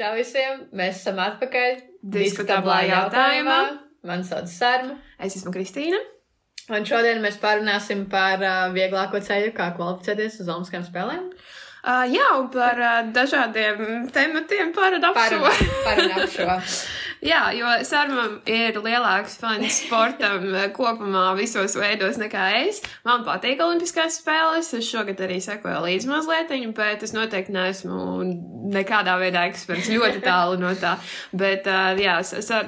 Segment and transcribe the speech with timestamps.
[0.00, 0.62] Čau visiem!
[0.72, 1.80] Mēs esam atpakaļ.
[2.14, 3.56] Diskutablā jautājumā.
[4.06, 4.94] Man sauc Sārma.
[5.20, 5.98] Es esmu Kristīna.
[6.70, 11.26] Un šodien mēs parunāsim par uh, vieglāko ceļu, kā kvalificēties uz Olimpiskajām spēlēm.
[11.80, 15.42] Uh, jā, un par uh, dažādiem tematiem parunāsim
[16.36, 16.56] šo.
[17.20, 22.80] Jā, jo Sārmam ir lielāks fans sportam eh, kopumā visos veidos nekā es.
[23.04, 24.72] Man patīk Olimpiskās spēles.
[24.78, 28.24] Es šogad arī sekoju līdzi mazliet, bet es noteikti neesmu
[28.72, 30.94] nekādā veidā eksperts ļoti tālu no tā.
[31.36, 32.16] Bet uh, jā,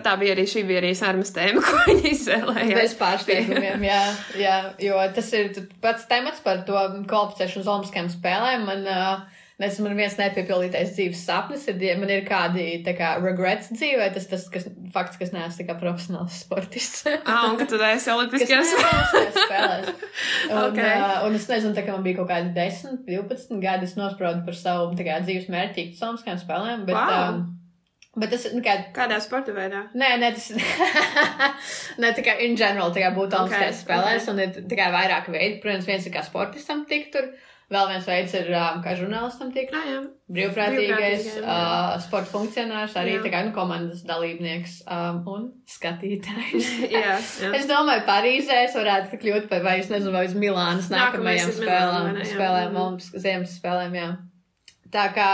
[0.04, 2.78] tā bija arī šī bija arī Sārmas tēma, ko viņa izvēlējās.
[2.82, 4.02] Bez pārsteigumiem, jā,
[4.36, 6.76] jā, jo tas ir pats temats par to
[7.08, 8.68] kvalificēšanu uz Olimpiskajām spēlēm.
[8.68, 13.70] Man, uh, Nezinu, man viens nepiepildītais dzīves sapnis ir, ja man ir kādi kā, regrets
[13.70, 17.06] dzīvē, tas tas kas, fakts, kas neesmu kā profesionāls sportists.
[17.22, 18.74] ah, un ka tu esi olimpiskajās
[19.38, 19.88] spēlēs.
[20.50, 20.92] un, okay.
[20.98, 24.42] uh, un es nezinu, tā kā man bija kaut kādi 10, 12 gadi, es nospraudu
[24.48, 26.86] par savu kā, dzīves mērķi olimpiskajām spēlēm.
[26.88, 27.28] Bet, wow.
[27.30, 27.42] um,
[28.12, 28.52] Bet tas ir.
[28.52, 28.74] Nu, kā...
[28.92, 29.86] Kādā sporta veidā?
[29.96, 30.50] Nē, nē, tas
[32.02, 34.34] ne, tā kā in general, tā kā būt olimpiskajās okay, spēlēs, okay.
[34.34, 35.62] un ir tā kā vairāk veidi.
[35.62, 37.30] Protams, viens ir kā sportistam tikt tur.
[37.72, 38.48] Vēl viens veids ir,
[38.84, 39.70] kā žurnālistam tiek.
[39.72, 40.00] Ah, jā.
[40.32, 43.22] Brīvprātīgais, uh, sporta funkcionārs, arī jā.
[43.24, 46.68] tā kā nu, komandas dalībnieks um, un skatītājs.
[46.92, 47.52] jā, jā.
[47.56, 52.10] Es domāju, Parīzē es varētu kļūt par, vai es nezinu, vai uz Milānas nākamajām spēlēm,
[52.10, 54.10] Milāna, spēlēm, Olimpiskas ziemas spēlēm, jā.
[54.92, 55.30] Tā kā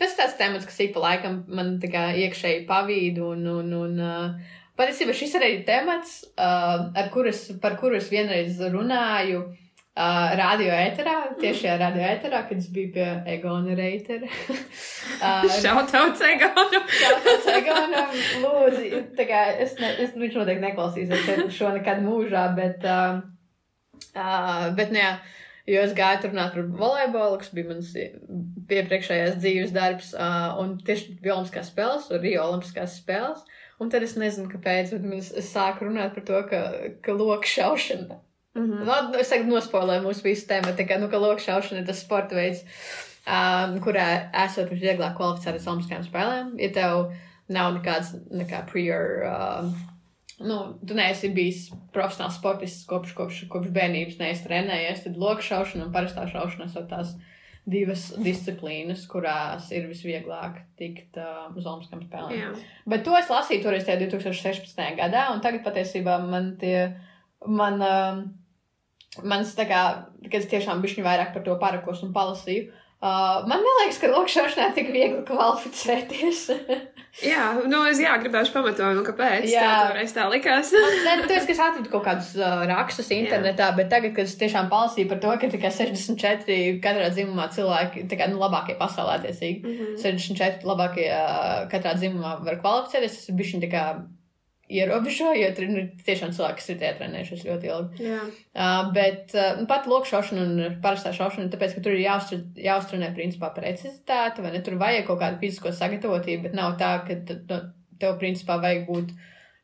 [0.00, 3.76] tas ir tāds temats, kas ik pa laikam man tā kā iekšēji pavīdu un, un,
[3.82, 9.44] un uh, patiesībā šis arī ir temats, uh, ar kuras, par kuru es vienreiz runāju.
[9.44, 9.62] Uh,
[9.96, 14.28] Uh, radio ēterā, tiešajā radio ēterā, kad es biju pie Egona Reitera.
[15.24, 16.84] uh, Šautauts Egonam!
[16.98, 22.84] Šautauts Egonam, lūdzu, tā kā es, ne, es viņš noteikti neklausīsies šo nekad mūžā, bet,
[22.84, 23.22] uh,
[24.12, 25.14] uh, bet, nu jā,
[25.72, 27.96] jo es gāju tur runāt par volejbolu, kas bija mans
[28.68, 33.48] piepriekšējais dzīves darbs, uh, un tieši bija Olimpiskās spēles, un Rio Olimpiskās spēles,
[33.80, 36.64] un tad es nezinu, kāpēc, bet es, es sāku runāt par to, ka,
[37.00, 38.20] ka loka šaušana
[38.56, 39.10] Mm -hmm.
[39.12, 42.34] nu, es tagad nospoilēju mūsu visu tēmu, tā kā, nu, ka lokšaušana ir tas sporta
[42.34, 42.62] veids,
[43.26, 44.06] um, kurā
[44.44, 46.54] esot vieglāk kvalificēt uz Olimpiskajām spēlēm.
[46.62, 47.12] Ja tev
[47.52, 49.74] nav nekāds, nekā prior, um,
[50.40, 50.58] nu,
[50.88, 56.24] tu neesi bijis profesionāls sportists kopš, kopš, kopš bērnības, neesi trenējies, tad lokšaušana un parastā
[56.30, 57.12] šaušana ir tās
[57.66, 62.40] divas disciplīnas, kurās ir visvieglāk tikt uh, uz Olimpiskajām spēlēm.
[62.40, 62.50] Jā.
[62.86, 64.82] Bet to es lasīju toreiz 2016.
[64.96, 66.96] gadā, un tagad patiesībā man tie,
[67.44, 67.82] man.
[67.82, 68.26] Uh,
[69.24, 69.82] mans tā kā,
[70.26, 72.72] kad es tiešām bišķiņu vairāk par to parakos un palasīju.
[72.96, 76.38] Uh, man liekas, ka lokšaušanā tik viegli kvalificēties.
[77.30, 79.66] jā, nu es jā, gribēju pamatojumu, kāpēc jā.
[79.90, 80.72] toreiz tā likās.
[80.72, 83.76] Nē, nu, esi, kas atradu kaut kādus uh, rakstus internetā, jā.
[83.76, 88.16] bet tagad, kad es tiešām palasīju par to, ka tikai 64 katrā dzimumā cilvēki, tā
[88.16, 90.00] kā, nu, labākie pasaulē tiesīgi, mm -hmm.
[90.00, 93.84] 64 labākie uh, katrā dzimumā var kvalificēties, tas ir bišķiņ tā kā
[94.72, 98.06] ierobežo, jo tur nu, tiešām cilvēki, kas ir tie trenējušies ļoti ilgi.
[98.06, 98.22] Jā.
[98.56, 103.52] Uh, bet uh, pat lokšaušana un parastā šaušana, tāpēc, ka tur ir jāuztr, jāuztrenē principā
[103.54, 104.62] precizitāte, vai ne?
[104.66, 107.60] Tur vajag kaut kādu fizisko sagatavotību, bet nav tā, ka nu,
[108.02, 109.14] tev principā vajag būt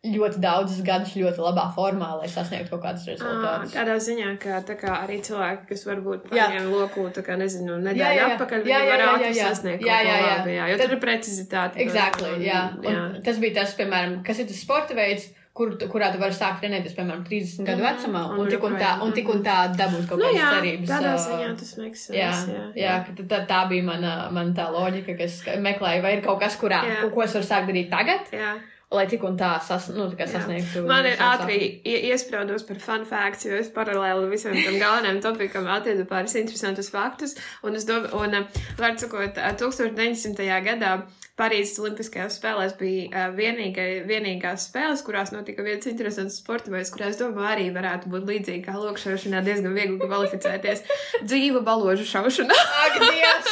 [0.02, 3.70] ļoti daudzus gadus ļoti labā formā, lai sasniegtu kaut kādus rezultātus.
[3.70, 7.76] À, tādā ziņā, ka tā kā arī cilvēki, kas varbūt paņem loku, tā kā nezinu,
[7.84, 10.32] nedēļu jā, jā, atpakaļ, jā, viņi var ātri sasniegt jā, jā, jā.
[10.40, 11.78] Labi, jā, jo Tad, tur ir precizitāte.
[11.84, 12.64] Exactly, un, jā.
[12.82, 13.04] Un jā.
[13.28, 16.98] Tas bija tas, piemēram, kas ir tas sporta veids, kur, kurā tu vari sākt trenēties,
[16.98, 20.18] piemēram, 30 gadu vecumā, un, un, tik, un, tā, un tik un tā dabūt kaut
[20.18, 20.90] nu, kādas nu, cerības.
[20.96, 22.18] Tādā ziņā tas makes sense.
[22.18, 22.98] Jā, jā, jā.
[23.06, 26.82] jā tā, tā bija mana, mana tā loģika, kas meklēja, vai ir kaut kas, kurā,
[26.90, 27.00] jā.
[27.06, 28.34] ko es varu sākt darīt tagad.
[28.34, 28.56] Jā
[28.92, 30.84] lai tik un tā sas, nu, sasniegtu.
[30.88, 36.06] Man ir ātri iesprādos par fun facts, jo es paralēli visam tam galvenajam topikam atradu
[36.08, 37.36] pāris interesantus faktus.
[37.66, 40.42] Un es domāju, un, uh, var sakot, 1900.
[40.42, 40.94] Uh, gadā
[41.40, 47.08] Parīzes Olimpiskajās spēlēs bija uh, vienīgai, vienīgās spēles, kurās notika viens interesants sporta veids, kurā
[47.08, 50.84] es domāju, arī varētu būt līdzīgi kā lokšaušanā, diezgan viegli kvalificēties
[51.24, 52.60] dzīva baložu šaušanā.
[52.84, 53.50] Ak, Dievs!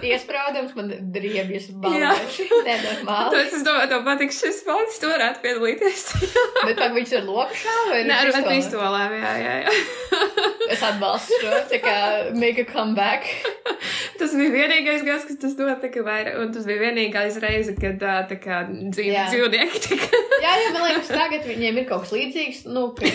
[0.07, 2.47] Iesprādams, man driebjas balēši.
[2.67, 3.33] Nenormāli.
[3.33, 6.05] Tad es domāju, tev patiks šis sports, tu varētu piedalīties.
[6.67, 9.75] Bet vai viņš ir lokšā vai Nē, ar pistolēm, jā, jā, jā.
[10.73, 11.97] es atbalstu šo, tā kā
[12.37, 13.29] make a comeback.
[14.19, 18.39] tas bija vienīgais gads, kas tas notika, vai, un tas bija vienīgais reize, kad tā
[18.41, 20.25] kā dzīv, dzīvnieki tika.
[20.43, 23.11] jā, jā, man liekas, tagad viņiem ir kaut kas līdzīgs, nu, ka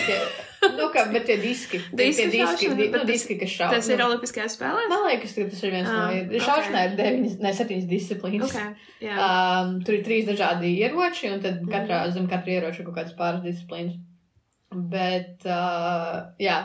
[0.77, 3.73] nu, kā, bet tie diski, diski, tie diski, di, nu, diski, kas šauj.
[3.75, 4.03] Tas ir.
[4.05, 4.89] Olimpiskajās spēlēs?
[4.91, 6.43] Man liekas, ka tas ir viens ah, no, okay.
[6.47, 8.53] šaušanā ir deviņas, ne, septiņas disciplīnas.
[8.53, 9.17] Okay, jā.
[9.17, 12.15] um, tur ir trīs dažādi ieroči, un tad katrā, mm.
[12.17, 13.99] zem katra ieroča kaut kādas pāris disciplīnas.
[14.93, 16.57] Bet, uh, jā,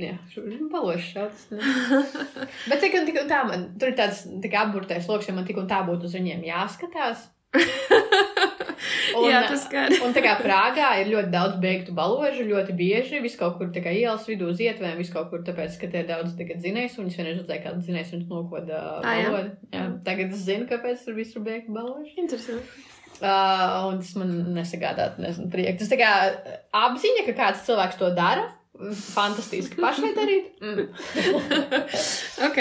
[0.00, 0.14] jā
[0.72, 1.48] balošs šauts.
[2.70, 5.48] Bet tik un, tik un tā, man tur ir tāds tā apburtais loks, ja man
[5.48, 7.28] tik un tā būtu uz viņiem jāskatās.
[9.18, 9.92] Un, Jā, tas gan.
[10.04, 13.82] un tā kā Prāgā ir ļoti daudz beigtu baložu, ļoti bieži, vis kaut kur tā
[13.84, 16.96] kā ielas vidū uz ietvēm, vis kaut kur, tāpēc, ka tie ir daudz tagad zinējis,
[17.02, 19.26] un es vienreiz redzēju, kādu zinējis, un nokoda Ā, jā.
[19.28, 19.52] balodu.
[19.74, 22.16] Jā, tagad es zinu, kāpēc tur visur beigtu baloži.
[22.24, 22.86] Interesanti.
[23.20, 25.82] Uh, un tas man nesagādā, nezinu, prieku.
[25.82, 26.10] Tas tā kā
[26.86, 28.48] apziņa, ka kāds cilvēks to dara.
[29.12, 30.54] Fantastiski pašai darīt.
[30.64, 30.86] Mm.
[32.48, 32.60] ok.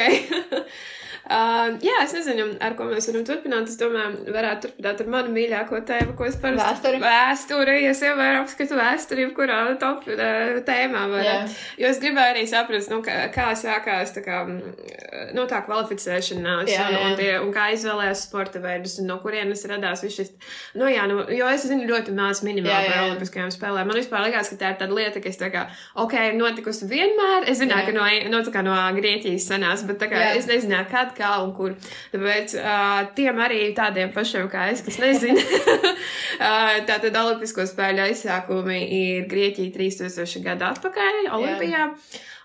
[1.30, 3.69] Uh, jā, es nezinu, ar ko mēs varam turpināt.
[3.71, 7.01] Es domāju, varētu turpināt ar manu mīļāko tēmu, ko es parasti Vēsturi.
[7.04, 11.25] Vēsturi, ja es vienmēr apskatu vēsturi, kurā top uh, tēmā var.
[11.25, 11.38] Jā.
[11.83, 16.88] Jo es gribēju arī saprast, nu, kā, kā sākās tā kā, nu, tā kvalificēšanās Jā,
[16.88, 17.04] un, jā.
[17.06, 20.33] un, tie, un kā izvēlējās sporta veidus un no kurienes radās viss šis.
[20.80, 23.06] Nu, jā, nu, jo es zinu ļoti maz minimāli par jā.
[23.10, 23.89] olimpiskajām spēlēm.
[23.89, 25.65] Man vispār liekas, ka tā ir tāda lieta, kas tā kā,
[26.00, 27.48] ok, notikusi vienmēr.
[27.50, 27.89] Es zināju, Jā.
[27.89, 30.33] ka no, no, tā kā no Grieķijas sanās, bet tā kā Jā.
[30.39, 31.76] es nezināju, kad, kā un kur.
[32.14, 35.44] Tāpēc uh, tiem arī tādiem pašiem kā es, kas nezina,
[36.46, 41.92] uh, tātad Olimpisko spēļu aizsākumi ir Grieķija 3000 gadu atpakaļ Olimpijā.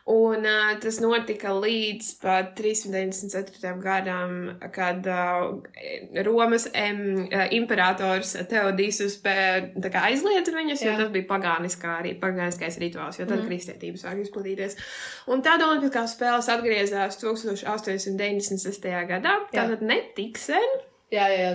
[0.05, 3.71] Un uh, tas notika līdz pat 394.
[3.81, 4.35] gadam,
[4.75, 5.62] kad uh,
[6.27, 10.99] Romas em, uh, imperators Teodīsus aizliedza viņus, jo Jā.
[11.01, 13.49] tas bija pagāniskā arī pagāniskais rituāls, jo tad mm.
[13.49, 14.77] kristietība sāk izplatīties.
[15.33, 18.91] Un tad Olimpiskās spēles atgriezās 1896.
[19.09, 20.83] gadā, tātad ne tik sen.
[21.15, 21.53] Jā, jā.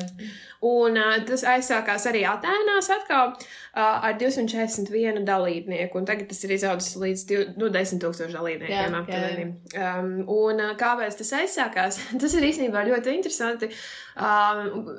[0.65, 6.53] Un uh, tas aizsākās arī Atēnās atkal uh, ar 241 dalībnieku, un tagad tas ir
[6.57, 9.47] izaudzis līdz div, nu, 10 tūkstošu dalībniekiem aptuveni.
[9.79, 12.01] Um, un uh, kāpēc tas aizsākās?
[12.21, 13.71] tas ir īstenībā ļoti interesanti.
[14.19, 14.91] Um,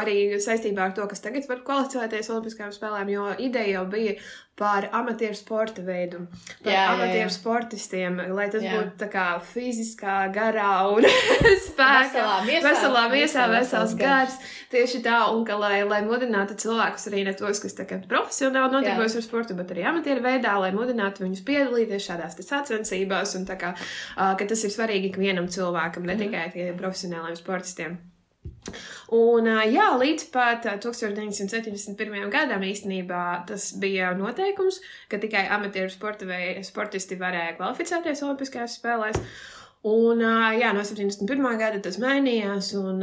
[0.00, 4.16] arī saistībā ar to, kas tagad var kvalificēties Olimpiskajām spēlēm, jo ideja jau bija
[4.58, 6.24] par amatieru sporta veidu,
[6.64, 6.94] par Jā, jā, jā.
[6.96, 8.74] amatieru sportistiem, lai tas Jā.
[8.74, 11.06] būtu kā fiziskā, garā un
[11.68, 12.24] spēka.
[12.64, 13.46] Veselā miesā.
[13.52, 14.34] Vesels gars.
[14.72, 19.16] Tieši tā, un ka, lai, lai mudinātu cilvēkus arī ne tos, kas tagad profesionāli nodarbojas
[19.20, 23.72] ar sportu, bet arī amatieru veidā, lai mudinātu viņus piedalīties šādās sacensībās, un kā,
[24.18, 27.96] ā, ka tas ir svarīgi ikvienam cilvēkam, ne tikai tie profesionāliem sportistiem.
[29.16, 32.28] Un, jā, līdz pat ā, 1971.
[32.32, 39.20] gadam īstenībā tas bija noteikums, ka tikai amatieru sporta vei- sportisti varēja kvalificēties Olimpiskajās spēlēs.
[39.88, 40.18] Un,
[40.58, 41.44] jā, no 71.
[41.60, 42.98] gada tas mainījās, un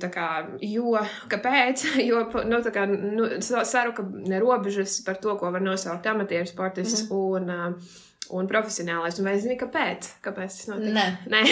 [0.00, 0.28] tā kā,
[0.62, 0.94] jo,
[1.32, 1.82] kāpēc?
[2.08, 4.06] Jo, nu, tā kā, nu, sa- saruka
[4.40, 7.50] robežas par to, ko var nosaukt amatieru sportists mm un,
[8.32, 9.18] un profesionālais.
[9.20, 10.08] Un vai zini, kāpēc?
[10.24, 10.94] Kāpēc tas notika?
[10.96, 11.04] Nē.
[11.32, 11.42] Nē.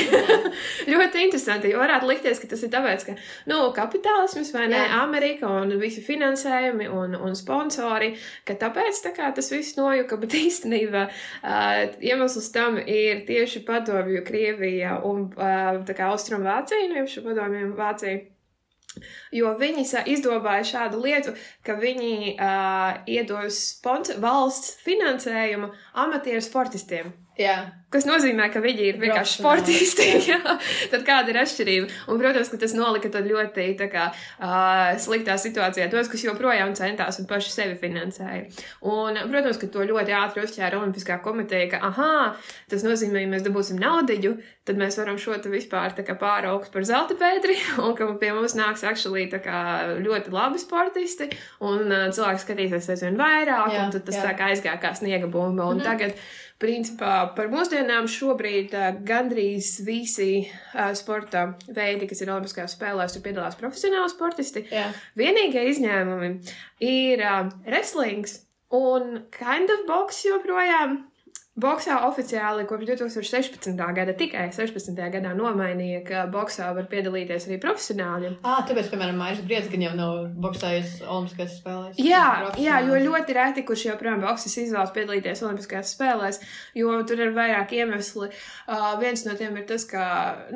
[0.92, 1.72] ļoti interesanti.
[1.72, 3.16] Jo varētu likties, ka tas ir tāpēc, ka
[3.50, 5.02] nu, kapitālisms vai ne, Jā.
[5.02, 8.12] Amerika un visi finansējumi un, un sponsori,
[8.48, 14.24] ka tāpēc tā kā, tas viss nojuka, bet īstenībā uh, iemesls tam ir tieši padomju
[14.26, 18.31] Krievija un uh, Austrumvācija, nu, jau padomju Vācija.
[19.32, 21.34] Jo viņi izdobāja šādu lietu,
[21.64, 25.72] ka viņi uh, iedos sponsor, valsts finansējumu
[26.04, 27.14] amatieru sportistiem.
[27.38, 27.81] jā.
[27.92, 30.06] Kas nozīmē, ka viņi ir vienkārši sportisti.
[30.30, 30.38] Jā.
[30.92, 31.90] Tad kāda ir atšķirība?
[32.08, 37.28] Un, protams, ka tas nolika ļoti kā, uh, sliktā situācijā tos, kas joprojām centās un
[37.28, 38.46] paši sevi finansēja.
[38.88, 43.44] Un, protams, ka to ļoti ātri uzķēra Olimpiskā komiteja, ka, ah, tas nozīmē, ja mēs
[43.44, 48.32] dabūsim naudu, tad mēs varam šo te vispār pāraugt par zelta pētri, un ka pie
[48.32, 51.28] mums nāks actually kā ļoti labi sportisti,
[51.60, 54.24] un uh, cilvēki skatīsies aizvien vairāk, Jā, un tas jā.
[54.24, 55.68] tā kā aizgāja kā sniega bumba.
[55.68, 55.84] Un Mhm.
[55.84, 56.16] tagad
[56.62, 57.48] Principā par
[57.82, 64.10] mūsdienām šobrīd uh, gandrīz visi uh, sporta veidi, kas ir Olimpiskajās spēlēs, tur piedalās profesionāli
[64.12, 64.62] sportisti.
[64.70, 64.92] jā.
[65.18, 66.30] Vienīgie izņēmumi
[66.78, 71.00] ir uh, wrestlings un kind of boks joprojām.
[71.52, 73.74] Boksā oficiāli kopš 2016.
[73.76, 74.96] gada, tikai 16.
[75.12, 78.30] gadā nomainīja, ka boksā var piedalīties arī profesionāļi.
[78.40, 81.98] Ah, tāpēc, piemēram, Maijas Briedzgaņa jau nav boksējis Olimpiskajās spēlēs.
[82.00, 86.40] Jā, jā, jo ļoti reti, kurš joprojām boxes izvēlas piedalīties Olimpiskajās spēlēs,
[86.80, 88.30] jo tur ir vairāk iemesli.
[88.64, 90.06] Uh, viens no tiem ir tas, ka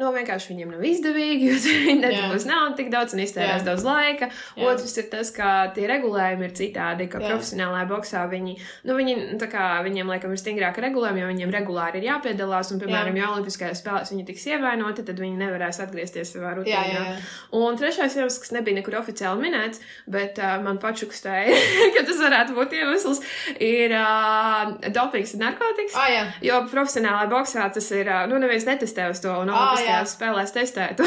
[0.01, 3.67] nu, vienkārši viņiem nav izdevīgi, jo viņi nedabūs naudu tik daudz un iztērēs Jā.
[3.69, 4.31] daudz laika.
[4.57, 4.73] Jā.
[4.73, 7.35] Otrs ir tas, ka tie regulējumi ir citādi, ka Jā.
[7.35, 12.01] profesionālajā boxā viņi, nu, viņi, tā kā viņiem laikam ir stingrāka regulējumu, jo viņiem regulāri
[12.01, 16.55] ir jāpiedalās, un, piemēram, ja Olimpiskajās spēlēs viņi tiks ievainoti, tad viņi nevarēs atgriezties savā
[16.59, 16.83] rutīnā.
[16.87, 17.17] Jā, jā, jā.
[17.59, 21.57] Un trešais iemesls, kas nebija nekur oficiāli minēts, bet uh, man pačukstēja,
[21.97, 23.23] ka tas varētu būt iemesls,
[23.63, 25.97] ir uh, dopings un narkotikas.
[25.99, 26.25] Ah, jā.
[26.47, 30.13] Jo profesionālā boxā tas ir, uh, nu, neviens netestē uz to, un Olimpiskajās jā.
[30.15, 31.07] spēlēs testētu.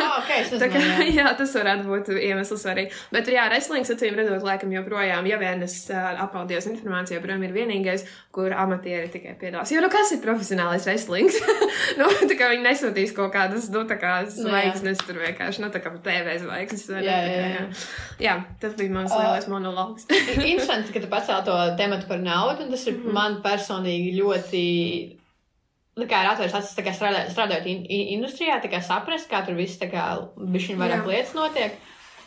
[0.00, 1.08] Ah, ok, es Tā kā, jā.
[1.20, 2.88] jā, tas varētu būt iemesls arī.
[3.14, 7.54] Bet, jā, wrestlings, acīm redzot, laikam joprojām, ja vien es uh, apmaldījos informācijā, joprojām ir
[7.56, 9.70] vienīgais, kur amatieri tikai piedalās.
[9.74, 11.34] Jo, nu, kas ir profesionālais wrestlings?
[11.98, 15.80] nu, tā kā viņi nesūtīs kaut kādas, nu, tā kā zvaigznes tur vienkārši, nu, tā
[15.82, 16.84] kā TV zvaigznes.
[16.92, 17.08] vai ne?
[17.08, 17.64] Jā, Tā kā, jā, jā.
[18.28, 19.24] jā, tas bija mans Ah.
[19.24, 20.06] lielais monologs.
[20.36, 23.12] Interesanti, ka tu pacēli to tematu par naudu, un tas ir Mhm.
[23.18, 24.62] man personīgi ļoti.
[25.98, 29.26] Nu, kā ir atvērts acis, tā kā strādā, strādājot in, in, industrijā, tā kā saprast,
[29.28, 30.04] kā tur viss tā kā
[30.38, 31.08] bišķiņ vairāk Jā.
[31.10, 31.74] lietas notiek.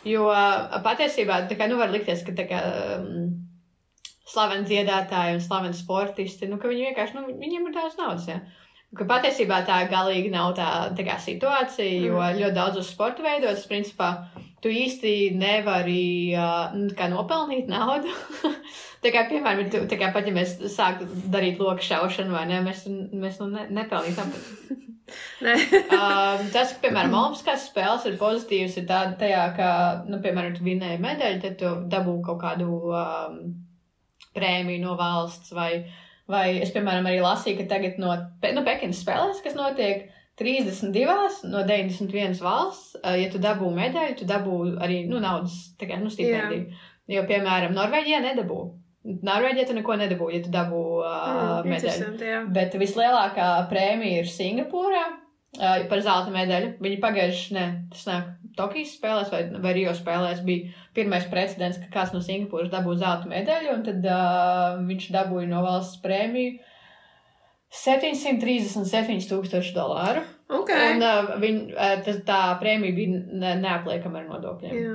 [0.04, 0.28] Jo
[0.84, 2.60] patiesībā, tā kā, nu, var likties, ka tā kā
[3.00, 3.43] um,
[4.28, 8.40] slaveni dziedātāji un slaveni sportisti, nu, viņi vienkārši, nu, viņiem ir daudz naudas, jā.
[8.94, 12.38] Ka patiesībā tā galīgi nav tā, tā kā situācija, jo Mm.
[12.38, 14.28] ļoti daudzos sporta veidos, principā,
[14.62, 18.08] tu īsti nevari uh, nu, nopelnīt naudu.
[19.02, 22.62] tā kā, piemēram, tu, tā kā pat ja mēs sāktu darīt loku šaušanu, vai ne,
[22.62, 24.30] mēs, mēs nu ne, nepelnītam.
[25.44, 25.58] Nē.
[25.58, 29.68] um, tas, ka, piemēram, Olimpiskās spēles ir pozitīvs, ir tā, tajā, ka,
[30.08, 33.40] nu, piemēram, tu vinēji medaļu, tad tu dabū kaut kādu um,
[34.36, 35.84] prēmiju no valsts, vai,
[36.30, 40.08] vai es, piemēram, arī lasīju, ka tagad no, no Pekinas spēlēs, kas notiek
[40.40, 45.98] 32 no 91 valsts, uh, ja tu dabū medaļu, tu dabū arī, nu, naudas, kā,
[46.00, 46.72] nu, stipendiju.
[47.12, 48.62] Jo, piemēram, Norvēģijā nedabū.
[49.04, 52.38] Norvēģijā tu neko nedabū, ja tu dabū uh, Mm, medaļu.
[52.56, 56.74] Bet vislielākā prēmija ir Singapūrā uh, par zelta medaļu.
[56.84, 61.90] Viņi pagājuši, ne, tas nāk Tokijas spēlēs vai, vai Rio spēlēs bija pirmais precedents, ka
[61.98, 66.60] kāds no Singapūras dabūja zelta medaļu, un tad uh, viņš dabūja no valsts prēmiju
[67.74, 70.22] 737 tūkstoši dolāru.
[70.54, 70.70] Ok.
[70.70, 74.78] Un uh, viņ, uh, tas, tā prēmija bija ne, neapliekama ar nodokļiem.
[74.78, 74.94] Jā.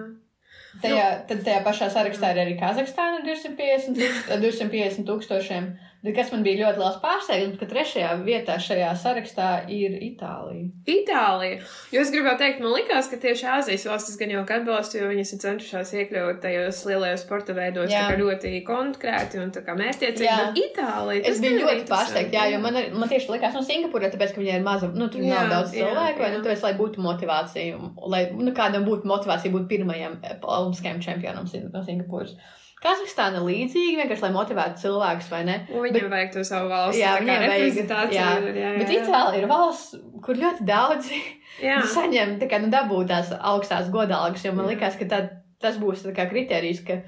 [0.80, 5.72] Tajā, tad tajā pašā sarakstā ir arī Kazahstāna 250, tūkst- 250 tūkstošiem.
[6.00, 10.70] Bet kas man bija ļoti liels pārsteigums, ka trešajā vietā šajā sarakstā ir Itālija.
[10.88, 11.58] Itālija.
[11.92, 15.34] Jo es gribēju teikt, man likās, ka tieši Āzijas valstis gan jau atbalsta, jo viņas
[15.36, 17.92] ir centušās iekļaut tajos lielajos sporta veidos
[18.22, 20.38] ļoti konkrēti un mērķiecīgi.
[20.46, 21.26] Bet Itālija.
[21.34, 24.42] Es biju ļoti pārsteigta, jā, jo man, arī- man tieši likās no Singapūra, tāpēc, ka
[24.46, 26.38] viņai ir maza, nu, tur Jā, nav daudz jā, cilvēku, vai jā.
[26.38, 31.44] nu, tāpēc, lai būtu motivācija, lai, nu, kādam būtu motivācija būt pirmajam eh, olimpiskajam čempionam
[31.44, 32.40] no Singapūras.
[32.80, 35.56] Kazahstāna līdzīgi, vienkārši, lai motivētu cilvēkus, vai ne?
[35.68, 38.16] Un viņiem bet, vajag to savu valsts Jā, viņiem vajag, reprezentāciju.
[38.16, 38.30] jā.
[38.40, 38.94] ir, jā, jā, Bet.
[38.96, 41.20] Itālija ir valsts, kur ļoti daudzi
[41.98, 44.76] saņem, tā kā, nu, dabūt tās augstās godalgas, jo man Jā.
[44.78, 45.20] likās, ka tā,
[45.60, 47.02] tas būs tā kā kriterijs, ka,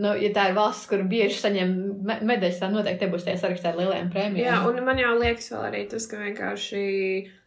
[0.00, 1.76] nu, ja tā ir valsts, kur bieži saņem
[2.08, 4.48] me medaļas, tad noteikti te būs tie sarakstā ar lielajām prēmijām.
[4.48, 6.82] Jā, un man jau liekas vēl arī tas, ka vienkārši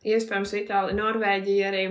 [0.05, 1.85] iespējams Itālija, Norvēģija arī.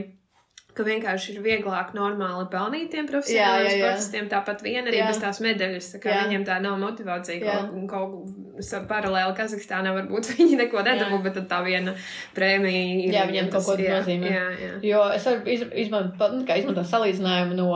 [0.80, 5.08] Ka vienkārši ir vieglāk normāli pelnīt tiem profesionāliem sportistiem, tāpat vien arī Jā.
[5.10, 5.90] bez tās medaļas.
[5.94, 6.22] Tā kā Jā.
[6.24, 7.58] viņiem tā nav motivācija Jā.
[7.60, 11.92] kaut, kaut paralēli Kazahstānā varbūt viņi neko nedabū, bet tā viena
[12.36, 13.14] prēmija ir.
[13.18, 14.32] Jā, viņiem kaut ko nozīmē.
[14.32, 14.72] Jā, jā.
[14.88, 17.70] Jo es varu iz, izmantot, nu, kā izmantot salīdzinājumu no,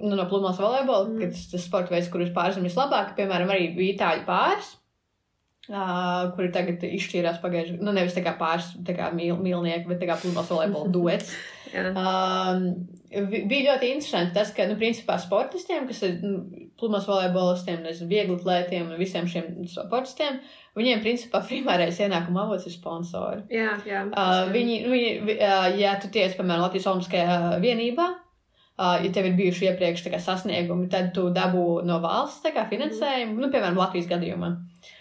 [0.00, 1.18] nu, no pludmales volejbola, Mm.
[1.20, 4.78] kad tas, tas sporta veids, kurus pārzina vislabāk, piemēram, arī itāļu pāris.
[5.70, 7.84] Uh, kuri tagad izšķīrās pagājušajā gadā.
[7.86, 11.28] Nu, nevis tā kā pāris, tā kā mīl, mīlnieki, bet kā pludmales volejbola duets.
[11.72, 12.64] Um,
[13.30, 16.40] bija ļoti interesanti tas, ka, nu, principā sportistiem, kas ir nu,
[16.80, 20.40] pludmales volejbolistiem, nezinu, viegli atlētiem un visiem šiem sportistiem,
[20.80, 23.44] viņiem, principā, primārais ienākuma avots ir sponsori.
[23.54, 24.02] jā, jā.
[24.10, 29.30] Uh, viņi, viņi, vi- uh, ja tu tiec, piemēram, Latvijas Olimpiskajā vienībā, uh, ja tev
[29.30, 34.10] ir bijuši iepriekš kā, sasniegumi, tad tu dabū no valsts kā, finansējumu, nu, piemēram, Latvijas
[34.10, 34.50] gadījumā.
[34.58, 34.98] Uh,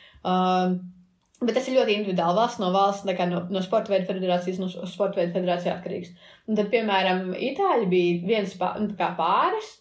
[1.41, 2.37] Bet tas ir ļoti individuāli.
[2.37, 6.11] Valsts no valsts, kā no, no sporta veidu federācijas, no sporta veidu federācijas atkarīgs.
[6.45, 9.71] Un tad, piemēram, Itāļi bija viens pā, nu, pāris,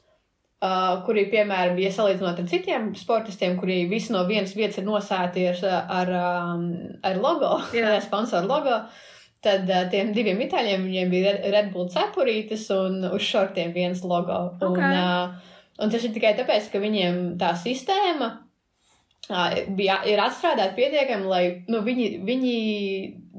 [0.64, 5.46] uh, kuri, piemēram, ja salīdzinot ar citiem sportistiem, kuri visi no vienas vietas ir nosēti
[5.52, 5.62] ar,
[6.00, 6.16] ar,
[6.54, 6.66] um,
[7.04, 7.98] ar logo, Jā.
[8.08, 8.80] sponsoru logo.
[9.44, 14.46] Tad uh, tiem diviem itāļiem viņiem bija Red- Bull cepurītes un uz šortiem viens logo.
[14.56, 14.80] Ok.
[14.80, 18.38] Un, uh, un tas ir tikai tāpēc, ka viņiem tā sistēma
[19.28, 22.54] bija, ir atstrādāta pietiekami, lai nu, viņi, viņi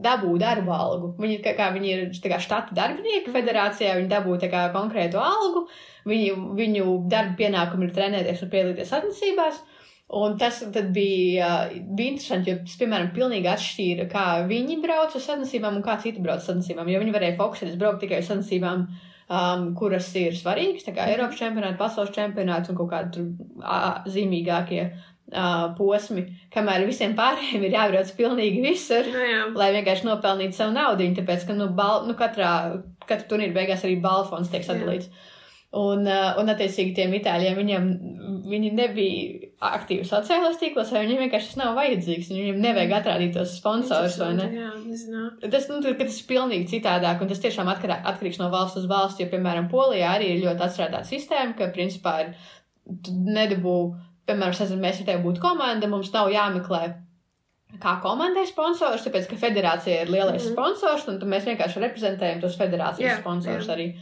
[0.02, 1.12] dabūtu darba algu.
[1.20, 5.68] Viņi, kā, viņi ir kā štata darbinieki federācijā, viņi dabūtu tā kā konkrētu algu.
[6.08, 9.62] Viņu, viņu darba pienākumi ir trenēties un piedalīties sacensībās.
[10.12, 10.58] Un tas
[10.92, 16.24] bija, bija interesanti, jo, piemēram, pilnīgi atšķīra, kā viņi brauc uz sacensībām un kā citi
[16.24, 16.90] brauc uz sacensībām.
[16.92, 18.84] Jo viņi varēja fokusēties braukt tikai uz sacensībām,
[19.32, 23.24] um, kuras ir svarīgas, tā kā Eiropas čempionāti, pasaules čempionāti un kaut kādi
[24.12, 24.84] zīmīgākie
[25.32, 29.44] uh, posmi, kamēr visiem pārējiem ir jābrauc pilnīgi visur, Nu, jā.
[29.58, 31.10] lai vienkārši nopelnītu savu naudu.
[31.18, 32.54] Tāpēc, ka nu, bal, nu, katrā,
[33.06, 35.12] katra turnīra beigās arī balfons tiek sadalīts.
[35.72, 37.92] Un, uh, un, attiecīgi, tiem itāļiem viņiem
[38.52, 42.32] viņi nebija aktīvi sociālajos tīklos, vai viņiem vienkārši tas nav vajadzīgs.
[42.34, 44.48] Viņiem nevajag atrādīt tos sponsorus, vai ne?
[44.56, 45.26] Jā, nezinu.
[45.46, 49.22] Tas, nu, tas ir pilnīgi citādāk, un tas tiešām atkarā, atkarīgs no valsts uz valsts,
[49.22, 52.34] jo, piemēram, Polijā arī ir ļoti atstrādāta sistēma, ka, principā, ir,
[53.12, 53.78] nedabū,
[54.28, 56.94] piemēram, sazin, mēs ar tevi būtu komanda, mums nav jāmeklē
[57.82, 60.48] kā komandai sponsors, tāpēc, ka federācija ir lielais mm.
[60.48, 60.54] -hmm.
[60.54, 63.74] sponsors, un mēs vienkārši reprezentējam tos federācijas Jā, sponsors jā.
[63.78, 63.94] arī.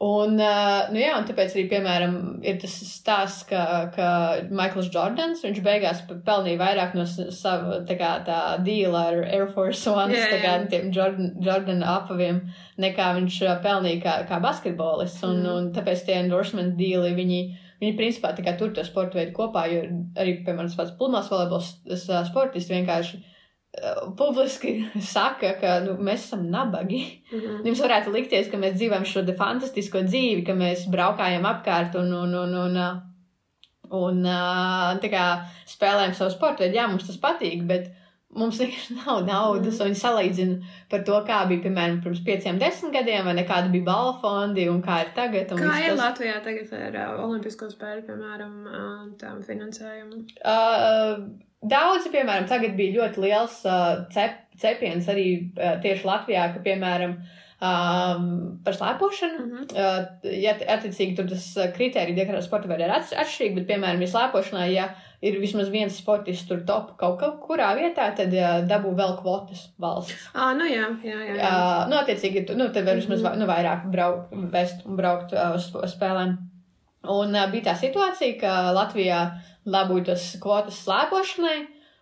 [0.00, 4.06] Un, uh, nu jā, un tāpēc arī, piemēram, ir tas stāsts, ka, ka
[4.50, 9.46] Maikls Jordans, viņš beigās pe- pelnīja vairāk no sava tā, kā, tā deala ar Air
[9.52, 10.68] Force One, Jā, tā kā jā.
[10.70, 12.40] tiem Jordan, Jordan apaviem,
[12.78, 15.22] nekā viņš uh, pelnīja kā, kā basketbolists.
[15.22, 15.52] Un, Mhm.
[15.56, 17.42] un tāpēc tie endorsement deali, viņi,
[17.80, 19.82] viņi principā kā tur to sporta veidu kopā, jo
[20.20, 23.20] arī, piemēram, pats pludmales volejbols s- sportisti vienkārši
[24.18, 24.72] publiski
[25.14, 27.00] saka, ka nu, mēs esam nabagi.
[27.32, 27.60] Mhm.
[27.68, 32.34] Jums varētu likties, ka mēs dzīvojam šo fantastisko dzīvi, ka mēs braukājam apkārt un, un,
[32.34, 32.80] un, un,
[34.00, 34.20] un
[35.02, 35.24] tā kā
[35.70, 36.66] spēlējam savu sportu.
[36.66, 37.88] Jā, mums tas patīk, bet
[38.36, 38.60] mums
[39.00, 39.76] nav naudas.
[39.76, 39.82] Mm.
[39.82, 43.88] Un viņi salīdzina par to, kā bija, piemēram, pirms pieciem, desmit gadiem, vai kāda bija
[43.90, 45.52] balva fondi un kā ir tagad.
[45.58, 46.02] Kā ir tas.
[46.04, 50.24] Latvijā tagad ar uh, Olimpisko spēļu, piemēram, uh, tām finansējumu?
[50.40, 56.62] Uh, Daudzi, piemēram, tagad bija ļoti liels uh, cep, cepiens arī uh, tieši Latvijā, ka,
[56.64, 57.18] piemēram,
[57.60, 58.30] um,
[58.64, 59.42] par slēpošanu.
[59.44, 59.66] Mhm.
[59.74, 64.00] Uh, ja, attiecīgi, tur tas uh, kriterijs, diagrammas sporta veidā ir atš- atšķirīgi, bet, piemēram,
[64.00, 64.88] ja slēpošanā, ja
[65.22, 69.66] ir vismaz viens sportists tur top kaut, kaut kurā vietā, tad uh, dabū vēl kvotas
[69.80, 70.28] valsts.
[70.34, 71.34] Ah, nu jā, jā, jā.
[71.36, 71.50] jā.
[71.50, 73.26] Uh, nu, attiecīgi, tu, nu, tad var vismaz Mhm.
[73.28, 76.36] va- nu, vairāk braukt, vest un braukt uh, uz sp- spēlēm.
[77.10, 79.20] Un uh, bija tā situācija, ka Latvijā
[79.66, 81.58] dabūja tas kvotas slēpošanai.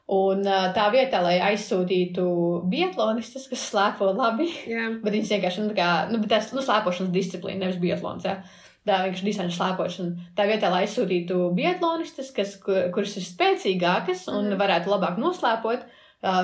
[0.09, 2.25] Un uh, tā vietā, lai aizsūtītu
[2.73, 4.87] biatlonistus, kas slēpo labi, jā.
[5.05, 8.39] Bet viņas vienkārši, nu, tā kā, nu, bet tas, nu, slēpošanas disciplīna, nevis biatlons, jā.
[8.89, 10.29] Tā vienkārši dizaina slēpošana.
[10.39, 14.59] Tā vietā, lai aizsūtītu biatlonistas, kas, kur, kuras ir spēcīgākas un Mhm.
[14.63, 15.85] varētu labāk noslēpot,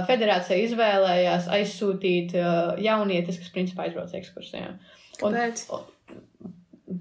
[0.07, 2.37] federācija izvēlējās aizsūtīt
[2.85, 4.77] jaunietis, kas principā aizbrauc ekskursijā.
[5.23, 5.65] Un- Kāpēc?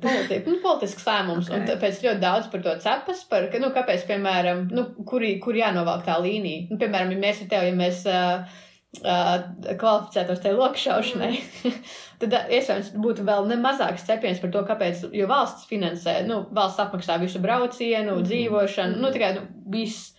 [0.03, 1.59] Politi nu, politisks lēmums, okay.
[1.59, 6.05] un tāpēc ļoti daudz par to cepas, par, nu, kāpēc, piemēram, nu, kur, kur jānovelk
[6.07, 6.69] tā līnija.
[6.71, 8.61] Nu, piemēram, ja mēs ar tevi, ja mēs uh,
[9.01, 11.31] kvalificētos tajā lokšaušanai,
[12.21, 16.79] tad uh, iespējams būtu vēl mazāks cepiens par to, kāpēc, jo valsts finansē, nu, valsts
[16.83, 18.27] apmaksā visu braucienu, Mhm.
[18.29, 19.01] dzīvošanu, Mhm.
[19.01, 20.11] nu, tikai, nu, viss.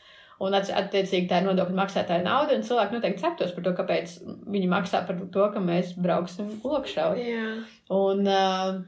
[0.42, 4.16] Un attiecīgi tā ir nodokļu maksātāja nauda, un cilvēki noteikti ceptos par to, kāpēc
[4.50, 7.16] viņi maksā par to, ka mēs brauksim lokšaut.
[7.22, 7.62] Jā.
[7.94, 8.82] Un, uh,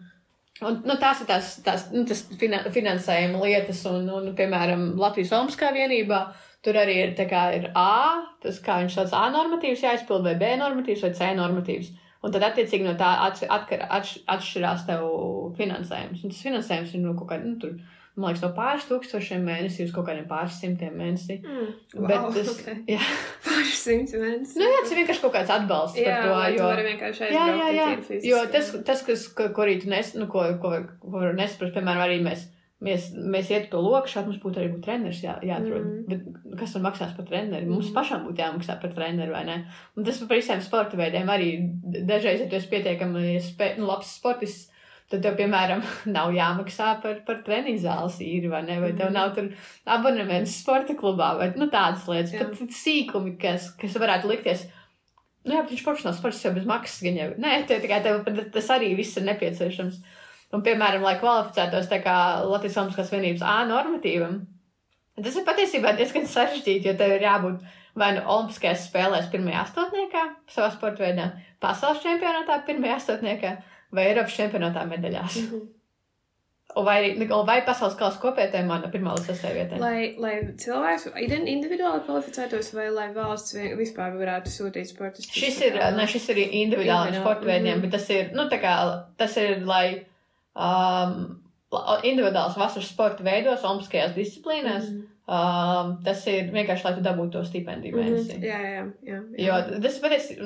[0.67, 6.21] un nu, tās ir tās, tās nu, finansējuma lietas, un, un, piemēram, Latvijas Olimpiskā vienībā.
[6.67, 10.35] Tur arī ir, tā kā, ir A, tas kā viņš sauc, A normatīvs jāizpild, vai
[10.41, 11.93] B normatīvs, vai C normatīvs.
[12.27, 15.05] Un tad, attiecīgi, no tā atš, atkar, atš, atšķirās tev
[15.59, 16.25] finansējums.
[16.25, 17.77] Un tas finansējums ir no kaut kāda, nu, tur,
[18.17, 21.37] man liekas, no pāris tūkstošiem mēnesī uz kaut kādiem pāris simtiem mēnesī.
[21.45, 21.69] Mm.
[22.01, 22.81] Bet Wow, tas, okay.
[22.97, 23.13] jā,
[23.47, 24.59] Pāris simts mēnesi.
[24.59, 26.67] nu, jā, tas ir vienkārši kaut kāds atbalsts jā, par to, jo.
[27.37, 28.21] Jā, jā, jā.
[28.27, 30.75] Jo tas, tas kas, ko, ko arī tu nes, nu, ko, ko,
[31.05, 32.49] ko var nesprast, piemēram, arī mēs,
[32.85, 35.85] mēs, mēs ietu to loku, šādi mums būtu arī būt treneris jā, jāatrod.
[35.87, 36.07] Mm.
[36.11, 37.67] Bet kas man maksās par treneri?
[37.67, 37.95] Mums Mhm.
[37.97, 39.67] pašām būtu jāmaksā par treneri, vai ne?
[39.97, 41.51] Un tas par visiem sporta veidiem arī
[42.07, 44.71] dažreiz, ja tu esi pietiekami spē, nu, labs sportists,
[45.09, 45.83] tad tev, piemēram,
[46.19, 48.81] nav jāmaksā par, par treniņu zāles īri, vai ne?
[48.81, 49.13] Vai tev Mhm.
[49.15, 49.49] nav tur
[49.87, 52.45] abonements sporta klubā, vai nu, tādas lietas, Jā.
[52.51, 54.67] pat sīkumi, kas, kas varētu likties.
[55.47, 57.29] Nu, jā, viņš profesionāls sports jau bez maksas gan jau.
[57.39, 60.01] Nē, te, tikai tev tas arī viss ir nepieciešams.
[60.55, 64.45] Un, piemēram, lai kvalificētos Latvijas Olimpiskās vienības A normatīvam,
[65.19, 67.65] tas ir patiesībā diezgan sarežģīti, jo tev ir jābūt
[67.97, 71.31] vai nu Olimpiskajās spēlēs pirmajā astotniekā, savā sporta veidā,
[71.63, 73.57] pasaules čempionātā pirmajā astotniekā
[73.97, 75.41] vai Eiropas čempionātā medaļās.
[75.43, 75.65] Mhm.
[76.77, 77.15] Un vai,
[77.49, 79.79] vai pasaules kausa kopietējumā no pirmā līdz sastajai vietai.
[79.81, 85.33] Lai, lai cilvēks individuāli kvalificētos, vai lai valsts vispār varētu sūtīt sportistus?
[85.33, 87.87] Šis ir, ne, šis ir Individuāli, sporta veidiem, mhm.
[87.87, 88.75] bet tas ir, nu, tā kā,
[89.17, 89.87] tas ir, lai
[90.57, 91.43] um,
[92.03, 95.03] individuāls vasaras sporta veidos, olimpiskajās disciplīnās, Mhm.
[95.29, 98.39] um, tas ir vienkārši, lai tu dabūtu to stipendiju mēnesī.
[98.39, 98.45] Mhm.
[98.45, 99.21] Jā, jā, jā.
[99.37, 99.47] jā.
[99.47, 100.39] Jo tas patiesi,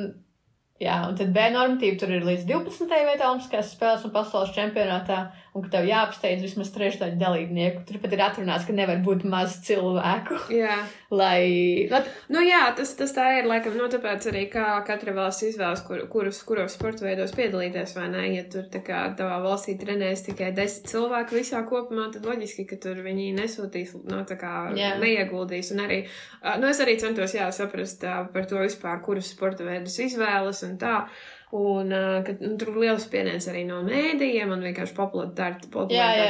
[0.81, 2.89] Jā, un tad B normatīva tur ir līdz 12.
[2.89, 5.19] vietā Olimpiskās spēles un pasaules čempionātā,
[5.53, 7.83] un ka tev jāapsteidz vismaz trešdaļa dalībnieku.
[7.85, 10.39] Tur pat ir atrunāts, ka nevar būt maz cilvēku.
[10.57, 10.79] Jā.
[11.21, 13.49] Lai, lai Nu, jā, tas, tas tā ir.
[13.51, 18.07] Laikam, nu, tāpēc arī kā katra valsts izvēlas, kur, kurus, kuros sporta veidos piedalīties, vai
[18.13, 18.23] ne?
[18.37, 22.79] Ja tur tā kā tavā valstī trenēs tikai desmit cilvēki visā kopumā, tad loģiski, ka
[22.87, 24.95] tur viņi nesūtīs, nu, tā kā Jā.
[25.03, 25.75] neieguldīs.
[25.75, 26.05] Un arī,
[26.63, 30.79] nu, es arī centos, jā, saprast ā, par to vispār, kurus sporta veidus izvēlas un
[30.81, 30.95] tā.
[31.59, 35.67] Un uh, ka, nu, tur ir liels spiediens arī no mēdījiem un vienkārši popularitāte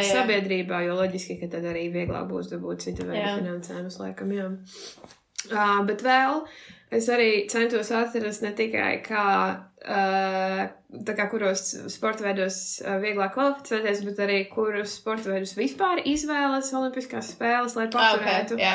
[0.09, 3.39] sabiedrībā, jo loģiski, ka tad arī vieglāk būs dabūt cita veida Jā.
[3.41, 4.47] finansējumus, laikam, jā.
[5.51, 6.43] Uh, bet vēl
[6.93, 9.27] es arī centos atrast ne tikai kā,
[9.89, 10.63] uh,
[11.07, 16.73] tā kā kuros sporta veidos uh, vieglāk kvalificēties, bet arī kurus sporta veidus vispār izvēlas
[16.77, 18.59] Olimpiskās spēles, lai Ah, paturētu.
[18.59, 18.75] ok, jā.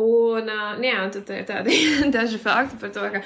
[0.00, 1.76] Un, uh, jā, un tad ir tādi
[2.14, 3.20] daži fakti par to, ka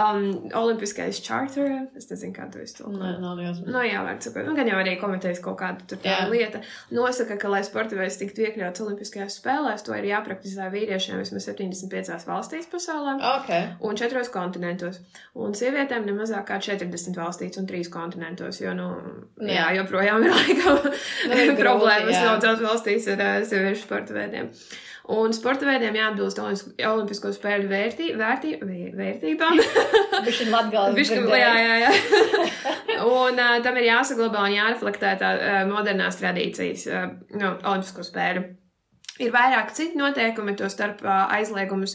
[0.00, 0.24] um,
[0.56, 2.88] Olimpiskais charter, es nezinu, kā to.
[2.90, 3.68] Nē, nav nejausmas.
[3.68, 6.30] Nu, jā, var sakot, nu, gan jau arī komentējis kaut kādu tur tādu Jā.
[6.32, 6.62] lietu.
[6.96, 12.28] Nosaka, ka, lai sporta veids tiktu iekļauts Olimpiskajās spēlēs, to ir jāpraktizē vīriešiem vismaz 75
[12.28, 13.16] valstīs pasaulē.
[13.34, 13.52] Ok.
[13.84, 15.00] Un četros kontinentos.
[15.34, 18.60] Un sievietēm ne mazāk kā 40 valstīs un 3 kontinentos.
[18.64, 18.88] Jo, nu,
[19.42, 19.68] jā, Jā.
[19.80, 24.50] joprojām ir laikam Nu, problēmas daudzās valstīs ar ā, sieviešu sporta veidiem.
[25.12, 29.58] Un sporta veidiem jāatbilst Olimpisko- spēļu vērtī, vērtī, vē- vērtībām.
[30.24, 30.94] Viņš ir.
[30.96, 31.90] Bišķi, jā, jā, jā.
[33.20, 38.46] un uh, tam ir jāsaglabā un jāreflektē tā uh, modernās tradīcijas, uh, no Olimpisko spēļu.
[39.22, 41.92] Ir vairāk citu noteikumi, to starp aizliegumus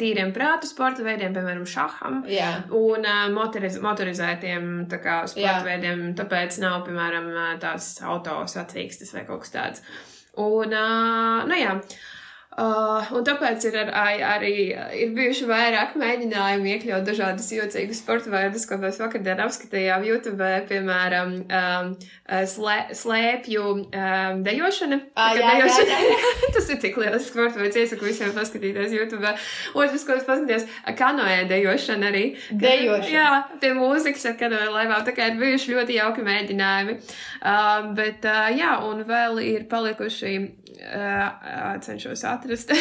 [0.00, 2.22] tīriem prātu sporta veidiem, piemēram, šaham.
[2.30, 2.46] Jā.
[2.72, 3.04] Un
[3.34, 5.58] motoriz motorizētiem kā, sporta Jā.
[5.66, 7.28] veidiem, tāpēc nav, piemēram,
[7.60, 9.84] tās auto sacīkstes vai kaut kas tāds.
[10.40, 11.74] Un, uh, nu jā,
[12.58, 13.90] uh, un tāpēc ir ar,
[14.36, 14.52] arī
[15.02, 21.34] ir bijuši vairāk mēģinājumi iekļaut dažādas jocīgas sporta veidus, ko mēs vakardien apskatījām YouTube, piemēram,
[21.48, 21.92] um,
[22.48, 25.00] slē, slēpju um, dejošana.
[25.16, 26.32] Ā, Tā kā jā, jā, dejošana- jā.
[26.56, 29.34] Tas ir tik liels sports, veids iesaku visiem paskatīties YouTube.
[29.74, 30.66] Otrs, ko es paskatījos,
[30.98, 32.24] kanoē dejošana arī.
[32.50, 33.12] Dejošana.
[33.12, 33.28] Jā,
[33.62, 35.04] pie mūzikas ar kanoē laivām.
[35.06, 36.98] Tā kā ir bijuši ļoti jauki mēģinājumi.
[37.42, 40.34] Um, bet, uh, jā, un vēl ir palikuši,
[40.76, 42.72] uh, cenšos atrast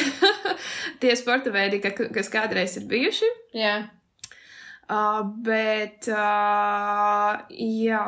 [1.01, 3.31] tie sporta veidi, ka, kas kādreiz ir bijuši.
[3.57, 3.79] Jā.
[4.91, 8.01] Uh, bet, uh, jā,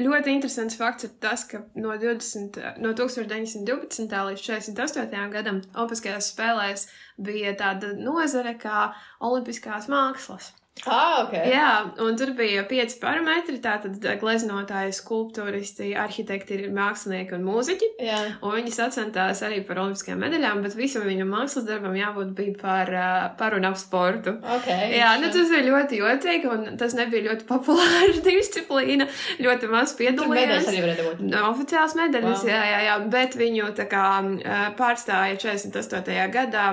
[0.00, 4.06] ļoti interesants fakts ir tas, ka no, 20, no 1912.
[4.08, 5.26] līdz 48.
[5.34, 6.86] gadam Olimpiskajās spēlēs
[7.20, 8.88] bija tāda nozare kā
[9.20, 10.54] Olimpiskās mākslas.
[10.86, 11.32] Ah, ok.
[11.50, 13.58] Jā, un tur bija pieci parametri.
[13.60, 17.88] Tātad gleznotāji, skulptūristi, arhitekti, mākslinieki un mūziķi.
[18.00, 18.20] Jā.
[18.46, 22.92] Un viņi sacensties arī par olimpiskajām medaļām, bet visam viņu mākslas darbam jābūt bija par,
[22.96, 24.38] uh, par un ap sportu.
[24.40, 24.70] Ok.
[24.94, 29.08] Jā, nu tas bija ļoti jocīgi, un tas nebija ļoti populārs disciplīna.
[29.42, 30.70] Ļoti maz Tur piedalījās.
[30.72, 31.22] arī varētu būt.
[31.28, 32.48] Nu, Oficiāls medaļas, Wow.
[32.54, 36.16] jā, jā, jā, bet viņu tā kā ā, pārstāja 48.
[36.32, 36.66] gadā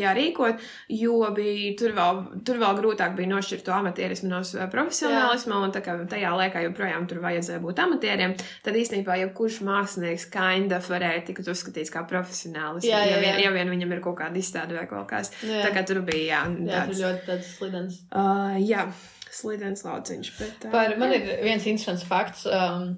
[0.00, 4.40] jā, rīkot, jo bija tur vēl, tur vēl grūtāk bija nošķirt to amatierismu no
[4.72, 10.28] profesionālisma, un tā kā tajā laikā joprojām tur vajadzēja būt amatieriem, tad īstenībā jebkurš mākslinieks
[10.32, 13.46] kinda varēja tikt uzskatīts kā profesionālis, Jā, jā, ja, vien, jā.
[13.46, 15.32] ja vien viņam ir kaut kāda izstāde vai kaut kas.
[15.42, 15.62] Jā.
[15.66, 18.02] Tā kā tur bija, jā, Jā, tur tāds, ļoti tāds slidens.
[18.12, 18.86] uh, jā,
[19.32, 20.68] slidens lauciņš, bet...
[20.68, 21.22] ā, Par, man jā.
[21.22, 22.92] ir viens interesants fakts, um,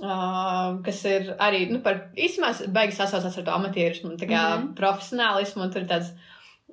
[0.00, 4.62] uh, kas ir arī, nu, par īstenībā beigas sasaucās ar to amatierismu tā kā mm.
[4.62, 4.76] -hmm.
[4.78, 6.14] profesionālismu, tur ir tāds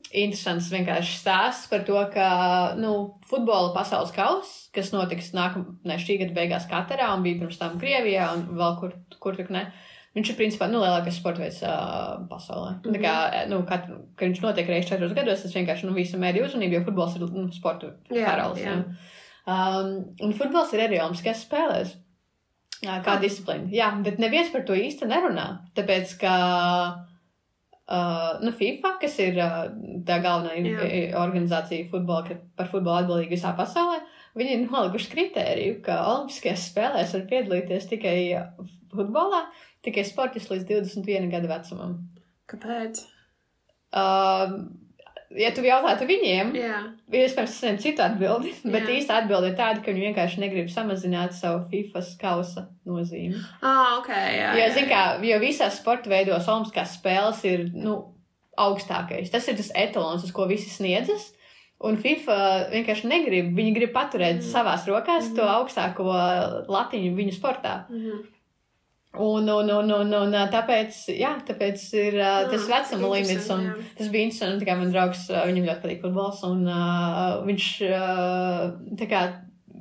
[0.10, 2.30] interesants vienkārši stāsts par to, ka,
[2.80, 2.94] nu,
[3.30, 8.32] futbola pasaules kausa, kas notiks nākamā, šī gada beigās Katarā un bija pirms tam Krievijā
[8.36, 9.68] un vēl kur, kur tik ne.
[10.18, 12.80] Viņš ir principā nu, lielākais sporta veids uh, pasaulē.
[12.80, 13.04] Mm -hmm.
[13.04, 13.86] Kā, nu, kad,
[14.18, 17.22] kad viņš notiek reizes četros gados, tas vienkārši nu, visu mēdīju uzmanību, jo futbols ir
[17.22, 18.64] nu, sporta karalis.
[18.66, 18.74] jā.
[18.74, 18.84] jā.
[19.50, 21.96] Um, un futbols ir arī Olimpiskās spēlēs.
[22.84, 23.68] Jā, kā disciplīna.
[23.74, 25.48] Jā, bet neviens par to īsti nerunā.
[25.76, 27.09] Tāpēc, ka uh,
[28.43, 29.63] nu, FIFA, kas ir uh,
[30.06, 30.89] tā galvenā Jā.
[31.23, 33.97] organizācija futbola, par futbolu atbildīga visā pasaulē,
[34.38, 39.41] viņi ir nolikuši kritēriju, ka Olimpiskajās spēlēs var piedalīties tikai uh, futbolā,
[39.86, 41.97] tikai sportisti līdz 21 gadu vecumam.
[42.49, 43.02] Kāpēc?
[43.89, 44.60] Uh,
[45.38, 46.78] ja tu jautātu viņiem, Jā.
[47.10, 48.96] Iespējams, tas ir citu atbildi, bet Jā.
[48.98, 53.38] īsta atbilde ir tāda, ka viņi vienkārši negrib samazināt savu FIFA kausa nozīmi.
[53.62, 54.54] Ah, ok, jā.
[54.58, 57.98] Jo, zin kā, jo visās sporta veidos Olimpiskās spēles ir nu,
[58.60, 59.30] augstākais.
[59.32, 61.30] Tas ir tas etalons, uz ko visi sniedzas.
[61.80, 62.36] Un FIFA
[62.74, 63.54] vienkārši negrib.
[63.56, 64.48] Viņi grib paturēt mm.
[64.52, 65.36] Savās rokās mm.
[65.38, 65.54] to Mhm.
[65.54, 66.08] augstāko
[66.68, 67.86] latiņu viņu sportā.
[67.88, 68.26] Mhm.
[69.17, 73.69] Un, un, un, un, un tāpēc, jā, tāpēc ir uh, tas vecuma limits, un interesanti,
[73.82, 73.93] jā.
[73.98, 79.22] tas bija interesanti, kā man draugs, viņam ļoti patīk futbols, un uh, viņš uh, kā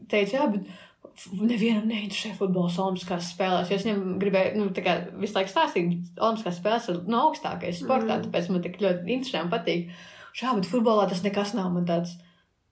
[0.09, 5.53] teica, jā, bet nevienam neinteresē futbols Olimpiskās spēlēs, es viņam gribēju, nu, kā visu laiku
[5.53, 8.31] stāstīt, bet Olimpiskās spēles ir no augstākais sportā, Mhm.
[8.31, 9.93] tāpēc man tik ļoti interesē un patīk.
[10.41, 12.17] Jā, bet futbolā tas nekas nav man tāds.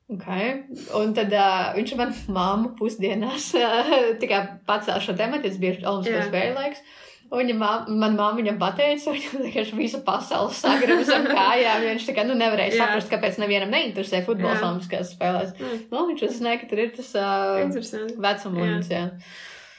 [0.06, 0.52] Okay.
[0.94, 3.90] Un tad uh, viņš man māmu pusdienās uh,
[4.22, 6.84] tikai pacēla šo tematu, tas bija Olimpiskās spēļu laiks.
[7.26, 11.88] Un viņa mā, man māma viņam pateica, viņam vienkārši visa pasaule sagraba zem kājām.
[11.88, 12.84] Viņš tā kā nu, nevarēja Jā.
[12.84, 14.62] saprast, kāpēc nevienam neinteresē futbols.
[14.62, 15.56] Olimpiskās spēlēs.
[15.58, 15.82] Mm.
[15.90, 19.10] Nu, viņš uzzināja, ka tur ir tas uh, vecuma Jā.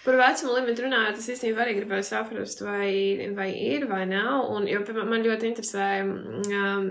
[0.07, 4.45] Par vecumu limitu runājot, es īstenībā arī gribēju saprast, vai, vai ir vai nav.
[4.55, 6.85] Un, jo piemēram, man ļoti interesē, um,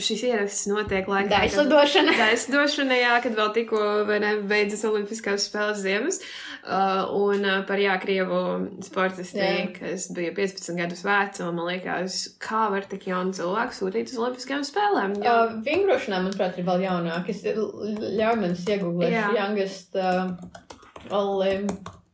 [0.00, 2.16] šis ieraksts notiek laikā, Daislidošana.
[2.16, 3.82] Daislidošana, jā, kad vēl tikko
[4.24, 6.22] ne, beidzas Olimpiskās spēles ziemas.
[6.62, 8.40] Uh, un uh, par jā, Krievu
[8.86, 9.68] sportisti, Jā.
[9.76, 14.20] kas bija 15 gadus vecs, un man liekas, kā var tik jaunu cilvēku sūtīt uz
[14.22, 15.18] Olimpiskajām spēlēm?
[15.20, 17.28] Jo, Uh, vingrošanā, manuprāt, ir vēl jaunāk.
[17.32, 20.30] Es ļauj man iegūlēt youngest uh,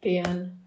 [0.02, 0.57] Bien.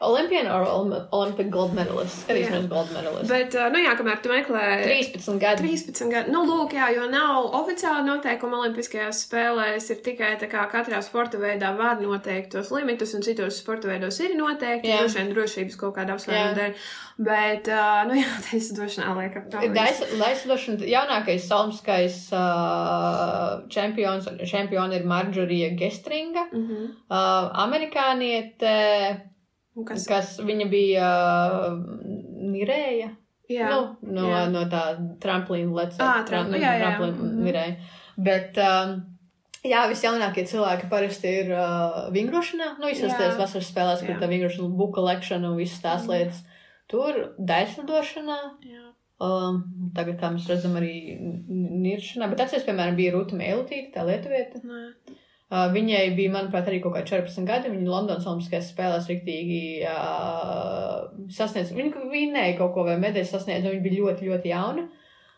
[0.00, 2.26] Olympian or Olymp- Olympic gold medalist?
[2.28, 3.30] Skatīsimies gold medalist.
[3.30, 5.62] bet, uh, nu jā, kamēr tu meklē 13 gadi.
[5.64, 6.30] 13 gadi.
[6.34, 9.88] Nu, lūk, jā, jo nav oficiāli noteikumi Olimpiskajās spēlēs.
[9.94, 14.20] Ir tikai tā kā katrā sporta veidā var noteikt tos limitus, un citos sporta veidos
[14.20, 14.92] ir noteikti.
[14.92, 16.74] Droši vien drošības kaut kāda apsvēruma dēļ.
[17.30, 19.46] Bet, uh, nu jā, tas došanā liekam.
[19.72, 26.84] Daislidošana jaunākais olimpiskais uh, čempions, čempioni ir Marģorija Gestringa, Mhm.
[27.08, 28.76] uh, amerikāniete,
[29.84, 30.06] Kas?
[30.08, 31.06] kas viņa bija
[31.68, 31.76] uh,
[32.52, 33.10] Nirēja.
[33.48, 34.38] Jā, Nu, no, jā.
[34.50, 34.80] no tā
[35.22, 36.00] tramplīna lecē.
[36.02, 36.80] Ā, tram- jā, jā.
[36.82, 37.44] tramplīna Mhm.
[37.46, 37.76] virēja.
[38.18, 38.94] Bet, um,
[39.62, 42.72] jā, visjaunākie cilvēki parasti ir uh, vingrošanā.
[42.80, 43.18] Nu, visas Jā.
[43.20, 44.20] tās vasaras spēlēs, kur Jā.
[44.20, 46.10] tā vingrošana, buka lekšana un visas tās Mhm.
[46.10, 46.42] lietas.
[46.88, 48.38] Tur daislidošanā.
[48.64, 48.82] jā.
[49.18, 49.62] Um,
[49.94, 51.16] tagad, kā mēs redzam, arī
[51.48, 52.28] niršanā.
[52.28, 54.60] Bet atceries, piemēram, bija Rūta Mēlutīte, tā lietuvieta.
[54.64, 54.90] Nē.
[55.46, 57.70] Uh, viņai bija, manuprāt, arī kaut kā 14 gadi.
[57.70, 61.70] Viņa Londonas Olimpiskajās spēlēs riktīgi uh, sasniedz.
[61.76, 64.86] Viņa vinēja kaut ko vai medaļu sasniedz, un viņa bija ļoti, ļoti jauna.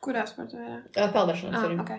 [0.05, 0.79] Kurā sporta veidā?
[0.97, 1.77] Uh, peldēšanā, Ah, arī.
[1.85, 1.92] ok.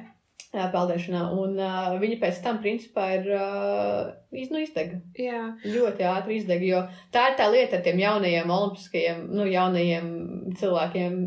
[0.50, 1.22] Jā, peldēšanā.
[1.38, 4.98] Un uh, viņa pēc tam, principā, ir uh, iz, nu, izdega.
[5.22, 6.80] Jā, Ļoti ātri izdega, jo
[7.14, 10.08] tā ir tā lieta ar tiem jaunajiem olimpiskajiem, nu, jaunajiem
[10.58, 11.20] cilvēkiem,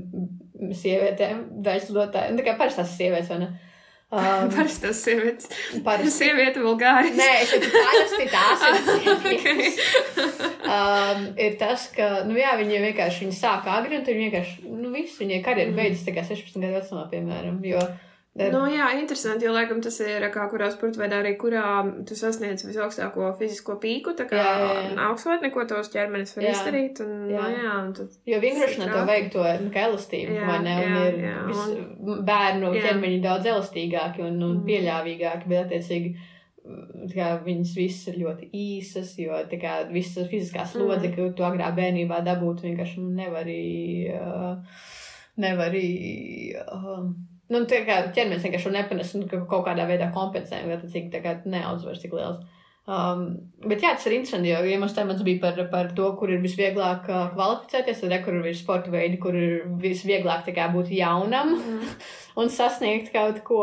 [0.83, 2.40] sievietēm, daļslotājiem.
[2.40, 3.53] Tā kā parastās sievietes, vai ne?
[4.12, 5.48] Um, parasti tas sievietes.
[5.87, 6.11] parasti.
[6.18, 7.14] Sieviete vulgāri.
[7.16, 9.79] Nē, es parasti tās ir sievietes.
[10.18, 10.37] Ok.
[10.68, 14.92] um, ir tas, ka, nu jā, viņi vienkārši viņi sāk agri, un viņi vienkārši, nu
[14.94, 15.79] viss, viņai karjeras Mm.
[15.81, 17.81] beidzas tā kā 16 gadu vecumā, piemēram, jo
[18.33, 21.64] Nu, jā, interesanti, jo, laikam, tas ir kā kurā sporta veidā arī, kurā
[22.09, 24.95] tu sasniedz visaugstāko fizisko pīku, tā kā Jā, jā, jā.
[25.11, 26.53] augstotne, ko tos ķermenis var Jā.
[26.55, 27.49] izdarīt, un, jā, Jā.
[27.51, 30.77] nu, jā, un tad, Jo vingrošanā tev vajag to nu, elastību, Jā, vai ne?
[30.81, 32.85] Un jā, ir jā, vis, bērnu jā.
[32.87, 34.64] ķermeņi daudz elastīgāki un, un Mm.
[34.71, 40.64] pieļāvīgāki, bet attiecīgi mm, kā viņas visas ir ļoti īsas, jo tā kā visas fiziskā
[40.73, 41.14] slodze, Mm.
[41.21, 44.57] ko tu agrā bērnībā dabūtu, vienkārši nevar arī, uh,
[45.37, 47.12] nevar arī, um,
[47.53, 50.62] nu, tā kā ķermenis vienkārši to nepanes un ka- kaut kādā veidā kompensē,
[51.12, 52.43] tā kā neaudz vairs tik liels.
[52.83, 56.33] Um, bet jā, tas ir interesanti, jo ja mums temats bija par, par to, kur
[56.35, 60.91] ir visvieglāk uh, kvalificēties, tad re, kur ir sporta veidi, kur ir visvieglāk kā būt
[60.97, 61.93] jaunam mm.
[62.43, 63.62] un sasniegt kaut ko.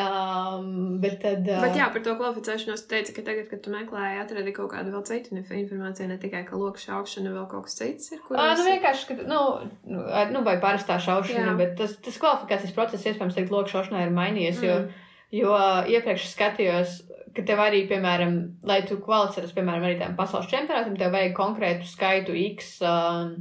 [0.00, 1.44] Um, bet tad.
[1.44, 4.70] Uh, Bet jā, par to kvalificēšanos tu teici, ka tagad, kad tu meklēji, atradi kaut
[4.72, 8.22] kādu vēl citu inf- informāciju, ne tikai, ka loku šaukšana vēl kaut kas cits ir,
[8.24, 9.40] kur Ā, nu vienkārši, ka, nu,
[9.84, 10.02] nu,
[10.32, 11.56] nu, vai parastā šaušana, Jā.
[11.60, 15.08] bet tas, tas kvalifikācijas process, iespējams, teikt, loku šaušanā ir mainījies, jo, Mm.
[15.42, 15.52] jo
[15.92, 16.96] iepriekš skatījos,
[17.36, 21.84] ka tev arī, piemēram, lai tu kvalificētos, piemēram, arī tam pasaules čempionātam, tev vajag konkrētu
[21.88, 23.36] skaitu X um,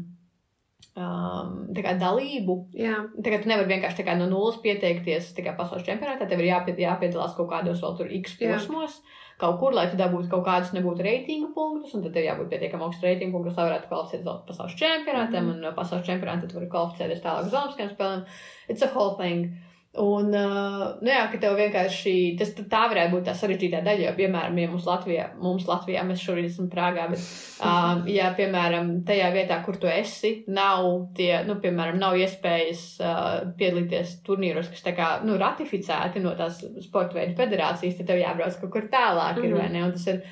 [0.97, 2.55] um, tā kā dalību.
[2.75, 6.27] Jā, Tagad tu nevari vienkārši tā kā no nulles pieteikties tā kā pasaules čempionātā.
[6.29, 8.53] Tev ir jāpied, jāpiedalās kaut kādos vēl tur X Jā.
[8.57, 9.01] posmos,
[9.41, 12.83] kaut kur, lai tu dabūtu kaut kādus nebūtu reitingu punktus, un tad tev jābūt pietiekami
[12.85, 15.49] augstu reitingu punktus, lai varētu kvalificēties vēl pasaules čempionātam, Mhm.
[15.55, 18.25] un no pasaules čempionāta tu vari kvalificēties tālāk uz Olimpiskajām spēlēm.
[18.69, 19.51] It's a whole thing.
[19.99, 24.11] Un, uh, nu jā, ka tev vienkārši tas tā varētu būt tā sarežģītā daļa, jo,
[24.15, 27.25] piemēram, ja mums Latvijā, mums Latvijā, mēs šobrīd esam Prāgā, bet,
[27.67, 33.27] um, ja, piemēram, tajā vietā, kur tu esi, nav tie, nu, piemēram, nav iespējas uh,
[33.59, 38.61] piedalīties turnīros, kas tā kā, nu, ratificēti no tās sporta veidu federācijas, tad tev jābrauc
[38.63, 39.51] kaut kur tālāk, mm -hmm.
[39.51, 39.83] ir, vai ne?
[39.89, 40.23] Un tas ir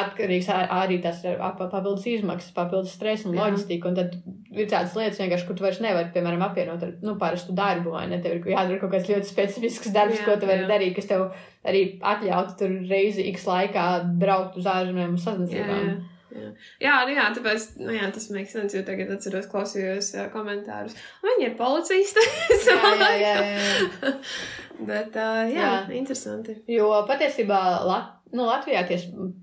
[0.00, 1.20] atkarīgs arī tas
[1.58, 4.16] papildus izmaksas, papildus stresa un loģistika, un tad
[4.54, 8.06] ir tādas lietas vienkārši, kur tu vairs nevari, piemēram, apvienot ar, nu, parastu darbu, vai
[8.10, 8.20] ne?
[8.24, 10.70] Tev ir jādara kaut kāds ļoti specifisks darbs, Jā, ko tu vari jā.
[10.70, 11.28] darīt, kas tev
[11.66, 13.86] arī atļautu tur reizi x laikā
[14.20, 15.94] braukt uz ārzemēm un sazināšanām.
[16.34, 16.50] Jā.
[16.82, 20.96] Jā, nu jā tāpēc nu jā, tas makes sense, jo tagad atceros, klausījos uh, komentārus.
[21.24, 22.26] Viņi ir policisti.
[22.70, 24.12] jā, jā, jā, jā.
[24.90, 26.58] Bet, uh, jā, jā, interesanti.
[26.70, 28.98] Jo patiesībā Lat nu, Latvijā tie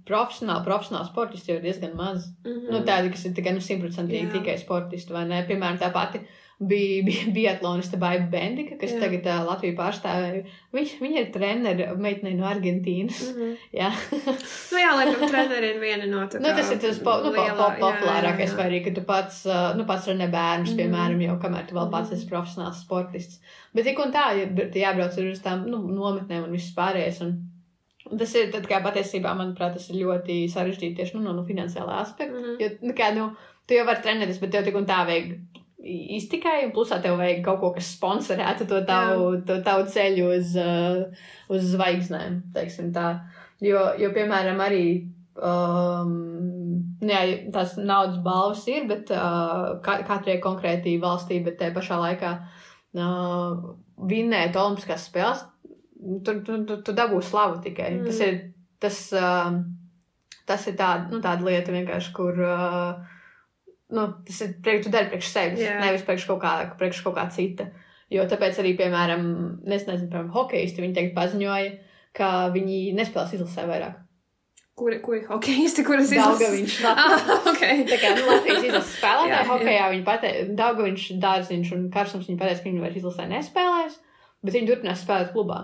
[0.07, 2.27] profesionāli, profesionāli sportisti jau ir diezgan maz.
[2.43, 2.71] Mm -hmm.
[2.73, 5.45] nu, tādi, kas ir tikai nu, simtprocentīgi tikai sportisti, vai ne?
[5.47, 6.19] Piemēram, tā pati
[6.69, 8.99] bija, bija biatloniste Baiba Bendika, kas jā.
[9.01, 10.41] tagad uh, Latviju pārstāvēja.
[10.75, 13.21] Viņš, viņa ir treneri meitenei no Argentīnas.
[13.25, 13.55] Mm -hmm.
[13.81, 13.89] jā.
[14.71, 16.45] nu jā, laikam treneri ir viena no tādām.
[16.45, 19.45] Nu, tas ir tas po, nu, lielā, po, po, populārākais, vai arī, ka tu pats,
[19.45, 20.81] uh, nu, pats trenē bērnus, mm -hmm.
[20.81, 23.41] piemēram, jau kamēr tu vēl pats esi profesionāls sportists.
[23.73, 24.45] Bet tik un tā, ja
[24.85, 27.21] jābrauc uz tām nu, nometnēm un viss pārējais.
[27.21, 31.43] Un tas ir tad, kā patiesībā, manuprāt, tas ir ļoti sarežģīti tieši nu, no, no
[31.43, 32.33] finansiālā aspekta.
[32.33, 32.61] Mm -hmm.
[32.61, 33.35] Jo, nu, kā, nu,
[33.67, 35.37] tu jau vari trenēties, bet tev tik un tā vajag
[35.81, 40.53] iztikai, un plusā tev vajag kaut ko, kas sponsorētu to tavu, to tavu ceļu uz,
[40.59, 43.15] uh, uz zvaigznēm, teiksim tā.
[43.61, 44.85] Jo, jo piemēram, arī
[45.37, 46.13] um,
[47.01, 47.21] nu jā,
[47.53, 53.71] tās naudas balvas ir, bet uh, katrai konkrētī valstī, bet te pašā laikā uh,
[54.11, 55.45] vinnēt Olimpiskās spēles,
[56.25, 57.95] tu, tu, tu, tu dabū slavu tikai.
[57.97, 58.09] Mm.
[58.09, 58.37] Tas ir,
[58.81, 59.57] tas, uh,
[60.49, 62.45] tas ir tāda, nu, tāda lieta vienkārši, kur.
[62.45, 63.17] Uh,
[63.95, 65.81] nu, tas ir priekš, tu dari priekš sevis, yeah.
[65.83, 67.69] nevis priekš kaut, kā, priekš kaut kā cita.
[68.11, 69.25] Jo tāpēc arī, piemēram,
[69.71, 71.75] es nezinu, piemēram, hokeisti, viņi teikt paziņoja,
[72.17, 73.99] ka viņi nespēlēs izlasē vairāk.
[74.81, 76.39] Kuri, kuri hokeisti, kuras izlases?
[76.41, 76.75] Daugaviņš.
[76.89, 77.83] ah, okay.
[77.87, 82.63] Tā kā nu, Latvijas izlases spēlētāji hokejā, viņi pateica, Daugaviņš, Dārziņš un Karsums, viņi pateica,
[82.63, 83.99] ka viņi vairs izlasē nespēlēs,
[84.41, 85.59] bet viņi turpinās spēlēt klubā.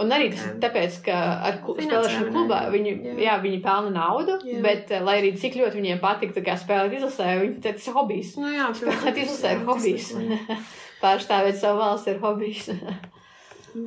[0.00, 1.16] Un arī tas ir tāpēc, ka
[1.48, 3.14] ar spēlēšanu klubā viņi, jā.
[3.26, 4.60] Jā, viņi pelna naudu, jā.
[4.64, 8.32] bet lai arī cik ļoti viņiem patīk spēlēt izlasē, viņi, tas ir hobijs.
[8.40, 10.10] Nu, jā, spēlēt izlasē ir hobijs.
[11.02, 12.70] Pārstāvēt savu valsts ir hobijs.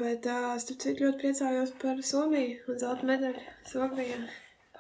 [0.04, 4.22] bet uh, es tur cik ļoti priecājos par Somiju un zelta medaļu Somijā.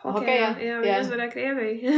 [0.03, 0.95] Okay, jā, jā, jā.
[0.99, 1.91] uzvarēja Krieviju.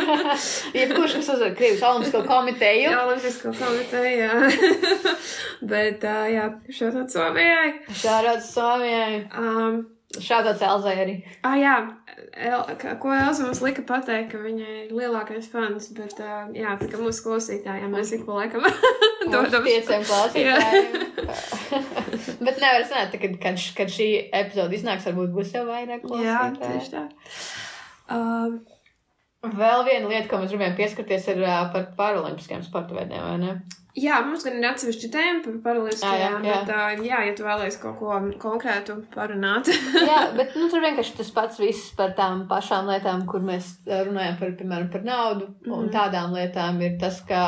[0.80, 2.88] Jebkurš, kas uzvar Krievijas Olimpisko komiteju.
[2.90, 4.32] jā, Olimpisko komiteju, jā.
[5.72, 7.68] Bet, uh, jā, šādāt Somijai.
[8.02, 9.20] Šādāt Somijai.
[9.30, 9.84] Um,
[10.22, 11.14] Šādāds Elzai arī.
[11.46, 11.74] Ah, jā,
[12.36, 12.62] El,
[13.00, 17.00] ko Elza mums lika pateikt, ka viņa ir lielākais fans, bet, uh, jā, tā kā
[17.00, 18.64] mūsu klausītājiem mēs ik pa laikam
[19.32, 19.66] dodam.
[19.66, 21.04] Pieciem klausītājiem.
[22.46, 26.30] bet nevar sanāt, kad, kad, kad šī epizode iznāks, varbūt būs jau vairāk klausītāji.
[26.30, 27.04] Jā, tieši tā.
[28.16, 28.60] Um,
[29.44, 33.58] Vēl viena lieta, ko mēs gribējām pieskarties, ir uh, par paralimpiskajiem sporta veidiem, vai ne?
[33.96, 37.96] Jā, mums gan ir atsevišķa tēma par paralēliskajām, bet, uh, jā, ja tu vēlēsies kaut
[38.00, 39.70] ko konkrētu parunāt.
[40.10, 44.36] jā, bet nu, tur vienkārši tas pats viss par tām pašām lietām, kur mēs runājam
[44.42, 45.72] par, piemēram, par naudu mm -hmm.
[45.78, 45.94] un mhm.
[45.96, 47.42] tādām lietām, ir tas, ka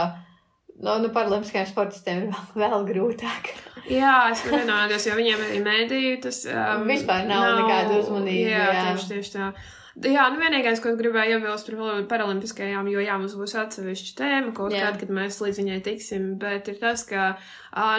[0.79, 3.53] nu, nu paralēliskajiem sportistiem ir vēl, vēl grūtāk.
[4.01, 8.51] jā, es vienojos, jo viņiem ir mēdīju, tas um, vispār nav, nav nekāda uzmanība.
[8.55, 9.53] Jā, jā, tieši, tieši tā.
[9.98, 14.74] Jā, nu vienīgais, ko gribēju iebilst par paralimpiskajām, jo jā, mums būs atsevišķa tēma kaut
[14.74, 17.33] kāda, kad mēs līdz viņai tiksim, bet ir tas, ka,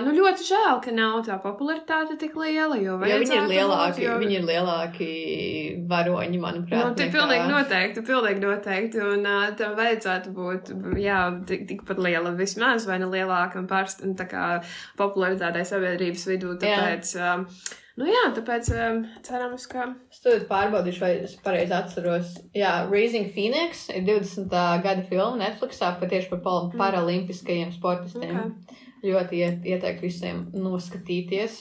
[0.06, 4.06] nu ļoti žēl, ka nav tā popularitāte tik liela, jo, jo viņi ir lielāki, būt,
[4.06, 4.16] jo...
[4.22, 5.10] viņi ir lielāki
[5.92, 6.86] varoņi, manuprāt.
[6.86, 7.18] Nu, tie nekā...
[7.18, 9.28] pilnīgi noteikti, pilnīgi noteikti, un
[9.60, 10.74] tam vajadzētu būt,
[11.04, 14.48] jā, tik, tikpat liela vismaz, vai ne lielāka un pārst, tā kā
[15.00, 17.16] popularitātei sabiedrības vidū, tāpēc.
[17.20, 17.36] Jā.
[18.00, 19.90] Nu jā, tāpēc um, cerams, ka.
[20.08, 22.32] Es to pārbaudīšu, vai es pareizi atceros.
[22.56, 24.54] Jā, Raising Phoenix ir 20.
[24.86, 26.78] gada filma Netflixā tieši par mm.
[26.80, 28.38] paralimpiskajiem sportistiem.
[28.40, 28.86] Okay.
[29.04, 31.60] Ļoti iet, ieteiktu visiem noskatīties.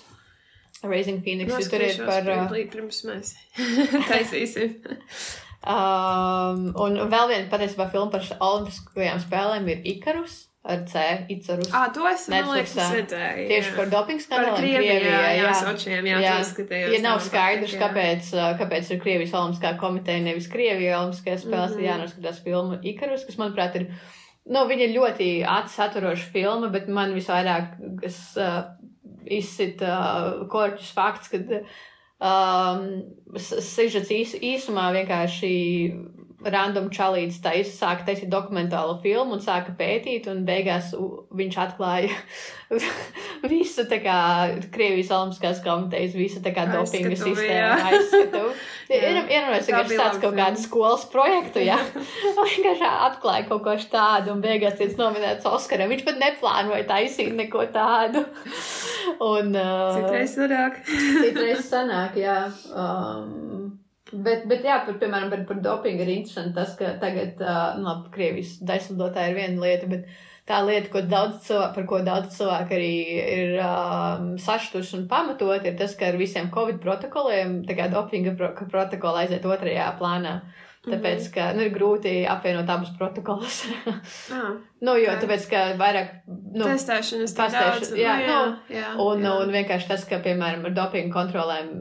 [0.87, 2.31] Raising Phoenix jo tur ir par.
[2.31, 3.35] Uh, pirms mēs
[4.11, 4.77] taisīsim.
[5.67, 11.03] um, un vēl viena patiesībā filma par olimpiskajām spēlēm ir Ikarus ar C.
[11.33, 11.71] Icarus.
[11.73, 13.47] Ah, to es Netflixā redzēju.
[13.49, 14.97] Tieši par dopingu skandāliem Krievijā.
[15.01, 16.35] Jā, jā, jā, sočiem, jā, jā.
[16.45, 16.93] skatījos.
[16.93, 17.81] Ja nav skaidrs, jā.
[17.81, 21.89] kāpēc, kāpēc ir Krievijas olimpiskā komiteja, nevis Krievija olimpiskajās spēlēs, mm -hmm.
[21.89, 23.89] jānoskatās filmu Icarus, kas, manuprāt, ir,
[24.45, 28.61] nu, viņa ir ļoti atsaturoša filma, bet man visvairāk, kas uh,
[29.25, 31.49] izsit uh, korķus fakts, kad
[32.21, 32.87] um,
[33.41, 35.55] sižets īs, īsumā vienkārši
[36.45, 40.93] random čalīts taisa, sāka taisīt dokumentālu filmu un sāka pētīt, un beigās
[41.35, 42.15] viņš atklāja
[43.53, 44.19] visu tā kā
[44.75, 48.45] Krievijas Olimpiskās komitejas, visu tā kā dopinga sistēmu aizskatu.
[48.89, 51.81] Ir iedomājies, ka viņš tāds kaut kādu skolas projektu, jā.
[52.39, 55.91] Vienkārši atklāja kaut ko tādu, un beigās tiec nominēts Oskaram.
[55.91, 58.23] Viņš pat neplānoja taisīt neko tādu.
[59.25, 60.81] Un, uh, citreiz sanāk.
[60.87, 62.41] citreiz sanāk, jā.
[62.71, 63.79] Um,
[64.13, 67.85] Bet, bet jā, par, piemēram, par, par dopingu ir interesanti tas, ka tagad, uh, nu,
[67.91, 70.07] labi, Krievijas daislidotāja ir viena lieta, bet
[70.49, 72.93] tā lieta, ko daudz cilvēku, par ko daudz cilvēku arī
[73.35, 78.33] ir um, saštuši un pamatot, ir tas, ka ar visiem Covid protokoliem, tā kā dopinga
[78.39, 80.39] pro, protokola aiziet otrajā plānā.
[80.89, 83.65] Tāpēc, ka nu, ir grūti apvienot abus protokolus.
[84.33, 85.21] Ah, nu, jo Ok.
[85.25, 86.11] tāpēc, ka vairāk.
[86.29, 87.93] Nu, testēšanas tik testēšana, daudz.
[87.99, 89.33] jā, Nu, nu, jā, un, jā.
[89.43, 91.73] un vienkārši tas, ka, piemēram, ar dopingu kontrolēm.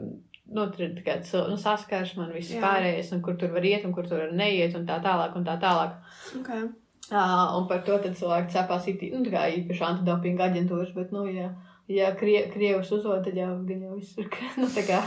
[0.48, 1.18] Nu, ir tikai
[1.50, 2.60] nu, saskaršana un viss Jā.
[2.62, 5.44] pārējais, un kur tur var iet, un kur tur var neiet, un tā tālāk, un
[5.44, 5.98] tā tālāk.
[6.40, 6.62] Okay.
[7.08, 11.50] Uh, un par to cilvēki cepās it, nu, kā īpaši antidopinga aģentūras, bet, nu, ja,
[11.88, 14.28] ja krie, krievus uzvod, tad jau gan jau viss ir,
[14.60, 15.02] nu, tā kā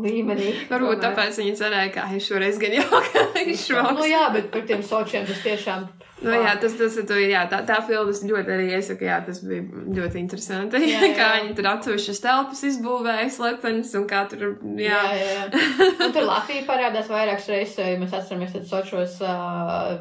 [0.00, 0.52] līmenī.
[0.70, 1.04] Varbūt Tomēr.
[1.04, 4.04] tāpēc viņi cerēja, ka šoreiz gan jau ka viņš Nu, šoks.
[4.08, 5.88] jā, bet par tiem sočiem tas tiešām.
[6.18, 9.62] Nu, jā, tas, tas, tu, jā, tā, tā filmas ļoti arī iesaka, jā, tas bija
[9.98, 10.80] ļoti interesanti.
[10.82, 11.12] Jā, jā.
[11.18, 14.42] kā viņi tur atsevišķas telpas izbūvēja, slepenis un kā tur,
[14.82, 14.98] jā.
[15.14, 15.44] Jā, jā.
[16.08, 20.00] Un tur Latvija parādās vairākas reizes, jo mēs atceramies, ka Sočos uh,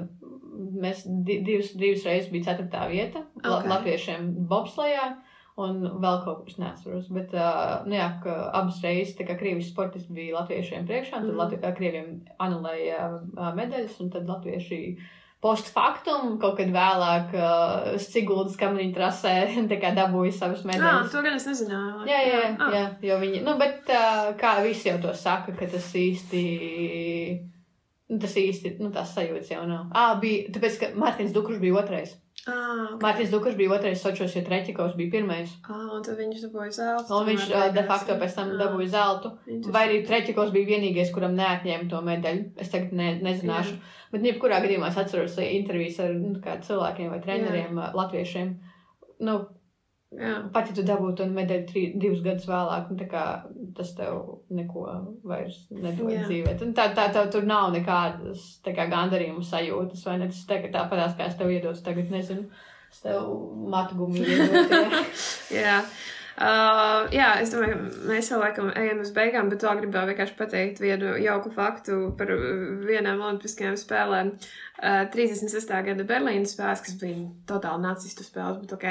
[0.81, 3.69] mēs di divas, divas reizes bija ceturtā vieta La Ok.
[3.75, 5.07] latviešiem bobslējā.
[5.57, 7.07] Un vēl kaut kas neatceros.
[7.09, 11.29] Bet, uh, nu jā, ka abas reizes, tā kā krievis sportisti bija latviešiem priekšā, tad
[11.31, 11.37] Mhm.
[11.39, 12.11] Latvi uh, krieviem
[12.41, 15.16] anulēja uh, medaļas, un tad latvieši post
[15.69, 19.33] factum kaut kad vēlāk uh, Siguldas kamniņu trasē
[19.71, 21.11] tā kā dabūja savas Jā, medaļas.
[21.13, 22.07] to gan es nezināju.
[22.09, 25.53] Jā, jā, jā, Ah, jā, jo viņi, nu, bet uh, kā visi jau to saka,
[25.59, 26.43] ka tas īsti,
[28.09, 29.91] nu, tas īsti, nu, tās sajūtas jau nav.
[29.93, 32.15] Ā, bija, tāpēc, ka Mārtiņš Dukurs bija otrais.
[32.47, 33.01] Ah, ok.
[33.03, 35.51] Mārtiņš Dukurs bija otrais Sočos, jo Treķikovs bija pirmais.
[35.67, 37.17] Ah, un tad viņš dabūja zeltu.
[37.17, 38.19] Un viņš uh, de beigās, facto jā.
[38.21, 39.33] pēc tam Ah, dabūja zeltu.
[39.75, 42.47] Vai arī Treķikovs bija vienīgais, kuram neatņēma to medaļu.
[42.63, 43.75] Es tagad ne, nezināšu.
[44.13, 48.55] Bet, jebkurā gadījumā es atceros intervijas ar nu, cilvēkiem vai treneriem, uh, latviešiem.
[49.27, 49.41] Nu,
[50.15, 50.37] Jā.
[50.53, 53.23] Pat ja tu dabūtu to medaļu trī, divus gadus vēlāk, nu, tā kā,
[53.75, 54.85] tas tev neko
[55.27, 56.25] vairs nedod Jā.
[56.27, 56.55] dzīvē.
[56.77, 60.29] Tā, tā, tā, tur nav nekādas tā kā, gandarījuma sajūtas, vai ne?
[60.31, 62.47] Tas tā, tāpatās, kā es tev iedotu, tagad nezinu.
[62.87, 63.27] Es tev
[63.67, 64.47] matu gumiju
[65.61, 65.81] jā.
[66.37, 70.81] Uh, jā, es domāju, mēs jau laikam ejam uz beigām, bet vēl gribēju vienkārši pateikt
[70.83, 72.29] vienu jauku faktu par
[72.85, 74.29] vienām olimpiskajām spēlēm.
[74.77, 75.73] Uh, 36.
[75.87, 78.85] gada Berlīnas spēles, kas bija totāli nacistu spēles, bet ok.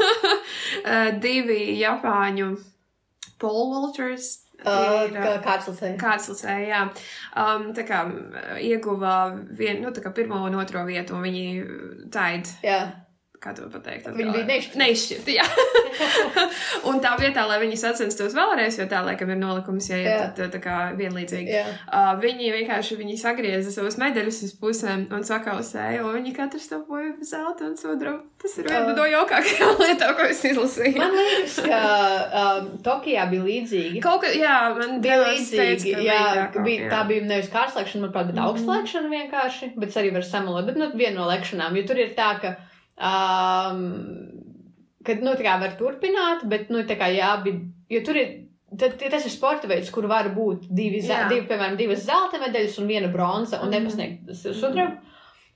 [0.90, 2.50] uh, divi Japāņu
[3.40, 4.38] pole vaulters.
[4.60, 5.96] Uh, ir, kā kāds lasēja.
[6.00, 6.80] Kārtslasē, jā.
[7.32, 8.02] Um, tā kā
[8.60, 9.14] ieguva
[9.56, 11.46] vienu, nu, tā kā pirmo un otro vietu, un viņi
[12.12, 12.82] taid Jā,
[13.40, 14.08] kā to pateikt?
[14.12, 14.60] Viņi bija.
[14.80, 15.46] Neizšķirti, jā.
[16.88, 20.18] un tā vietā, lai viņi sacenstos vēlreiz, jo tā laikam ir nolikums, ja ir Jā.
[20.36, 21.52] tad, tā kā vienlīdzīgi.
[21.54, 21.64] jā.
[21.88, 27.14] Uh, viņi vienkārši viņi sagrieza savus medaļus uz pusēm un sakausēja, un viņi katrs dabūja
[27.26, 28.22] zelta un sudrabu.
[28.40, 28.96] Tas ir viena Uh.
[28.96, 30.96] no jaukākajām lietām, ko es izlasīju.
[31.00, 31.80] Man liekas, ka
[32.42, 34.00] um, Tokijā bija līdzīgi.
[34.04, 37.50] Kaut kā, jā, man Bija teica, līdzīgi, ka jā, bija ka bija, tā bija nevis
[37.52, 38.46] kārslēkšana, manuprāt, bet Mhm.
[38.48, 42.30] augstslēkšana vienkārši, bet arī var samalot, bet, nu, viena no lekšanām, jo tur ir tā,
[42.40, 42.54] ka,
[43.00, 43.82] um,
[45.06, 47.54] kad, nu, tā kā var turpināt, bet, nu, tā kā jābi,
[47.90, 48.32] jo tur ir,
[48.78, 51.28] tad, tas ir sporta veids, kur var būt divi, ze- Jā.
[51.30, 53.76] divi piemēram, divas zelta medaļas un viena bronza un Mhm.
[53.78, 54.98] nepasniegt sudrabu.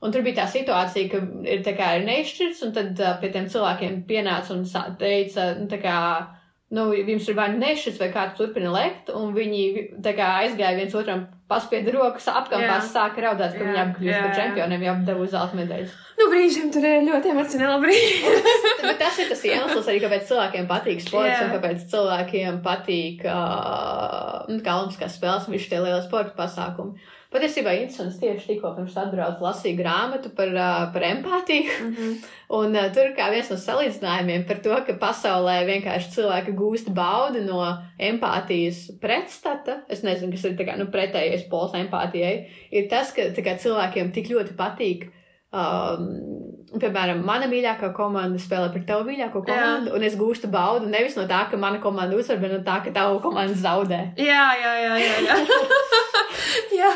[0.02, 1.16] Un tur bija tā situācija, ka
[1.48, 4.64] ir, tā kā, ir neizšķirts, un tad uh, pie tiem cilvēkiem pienāca un
[4.98, 6.26] teica, nu, tā kā,
[6.74, 9.62] nu, jums ir vai nu nešķirts, vai kāds turpina lekt, un viņi
[10.04, 12.78] kā aizgāja viens otram, paspieda rokas, Jā.
[12.88, 15.96] sāka raudāt, ka Jā, viņi jā, par čempioniem, jau dabūja zelta medaļas.
[16.18, 18.32] Nu, brīžiem tur ir ļoti emocionāli brīži.
[18.84, 21.42] Bet tas ir tas iemesls arī, kāpēc cilvēkiem patīk sports, Jā.
[21.46, 26.96] un kāpēc cilvēkiem patīk, uh, nu, kā Olimpiskās spēles, un viņš tie lielie sporta pasākumi.
[27.34, 31.72] Patiesībā interesants tieši tikko pirms atbraucu lasīju grāmatu par, uh, par empātiju.
[31.88, 32.12] Mhm.
[32.58, 37.42] Un uh, tur kā viens no salīdzinājumiem par to, ka pasaulē vienkārši cilvēki gūst baudu
[37.42, 37.64] no
[37.98, 42.36] empātijas pretstata, es nezinu, kas ir kā, nu, pretējais pols empātijai,
[42.70, 45.08] ir tas, ka kā, cilvēkiem tik ļoti patīk.
[45.54, 46.08] Um,
[46.82, 49.46] piemēram, mana mīļākā komanda spēlē par tavu mīļāko Jā.
[49.50, 52.80] komandu, un es gūstu baudu nevis no tā, ka mana komanda uzvar, bet no tā,
[52.82, 54.00] ka tava komanda zaudē.
[54.18, 55.14] Jā, jā, jā, jā.
[55.22, 55.38] Jā,
[56.80, 56.92] jā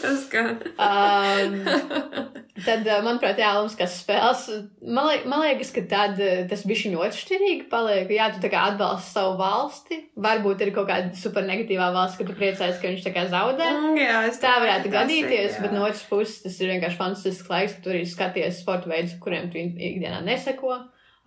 [0.00, 0.56] tas gan.
[0.80, 2.28] Um,
[2.64, 4.44] tad, manuprāt, jā, Olimpiskās spēles.
[4.84, 7.66] Man, liek, man liekas, ka tad tas bija šī atšķirīgi.
[7.72, 10.00] Paliek, jā, tu atbalsti savu valsti.
[10.20, 13.68] Varbūt ir kaut kāda super negatīvā valsts, ka tu priecājies, ka viņš tā kā zaudē.
[13.78, 15.64] Mm, Jā, es Tā varētu gadīties, jā.
[15.64, 19.18] bet no otras puses tas ir vienkārši fantastisks laiks, ka tu arī skaties sporta veidus,
[19.22, 20.80] kuriem tu ikdienā neseko.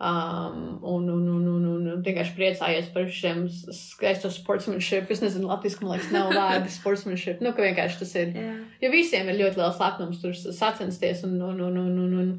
[0.04, 5.08] Um, un, un, un, un, un, un vienkārši priecājies par šiem skaisto sportsmanship.
[5.14, 7.39] Es nezinu, latviešu man liekas, nav vārdu sportsmanship.
[7.45, 8.34] Nu, ka vienkārši tas ir.
[8.36, 8.49] Jā.
[8.84, 11.24] Jo visiem ir ļoti liels lepnums tur sacensties.
[11.24, 12.34] Un, un, un, un, un, un.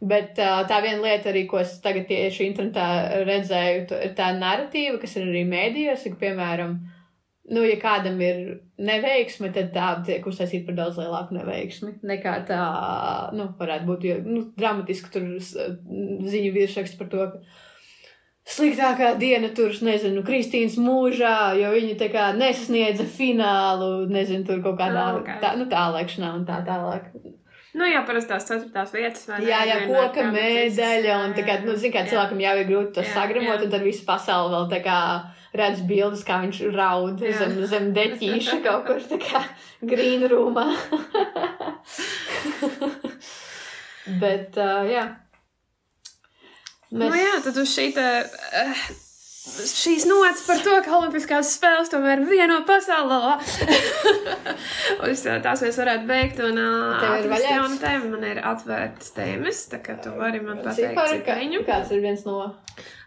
[0.00, 2.86] Bet uh, tā viena lieta, arī, ko es tagad tieši internetā
[3.28, 6.78] redzēju, ir tā narratīva, kas ir arī mēdījos, ka, piemēram,
[7.50, 12.62] nu, ja kādam ir neveiksme, tad tā tiek uztaisīta par daudz lielāku neveiksmi nekā tā,
[13.34, 17.42] nu, varētu būt, jo, nu, dramatiski tur ziņu virsraksts par to, ka
[18.52, 24.78] sliktākā diena tur, nezinu, Kristīnas mūžā, jo viņi tā kā nesasniedza finālu, nezinu, tur kaut
[24.80, 25.30] kādā Ah, ok.
[25.42, 27.10] tā, nu, tālēkšanā un tā tālāk.
[27.72, 29.22] Nu, jā, parasti tās ceturtās vietas.
[29.28, 29.46] vai ne?
[29.48, 33.04] Jā, jā, koka medaļa, un tā kā, nu, zin kā cilvēkam jau ir grūti to
[33.14, 34.98] sagramot, un tad visa pasaule vēl tā kā
[35.56, 37.32] redz bildes, kā viņš raud Jā.
[37.42, 39.42] zem, zem deķīša kaut kur tā kā
[39.84, 40.68] green roomā.
[44.22, 45.04] Bet, uh, jā.
[46.92, 48.06] Nu, jā, tad uz šī te.
[48.26, 48.76] Uh,
[49.42, 53.16] Šīs nots par to, ka Olimpiskās spēles tomēr vieno pasaulē.
[55.10, 56.38] Uz tā- tās mēs varētu beigt.
[56.46, 57.42] Un vaļāks?
[57.48, 58.06] jaunu tēmu.
[58.14, 61.64] Man ir atvērtas tēmas, tā kā tu vari man pateikt, Cipari, viņu.
[61.66, 62.36] kāds ir viens no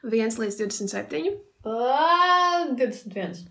[0.03, 1.31] 1 līdz 27.
[1.65, 3.47] Ā, 21.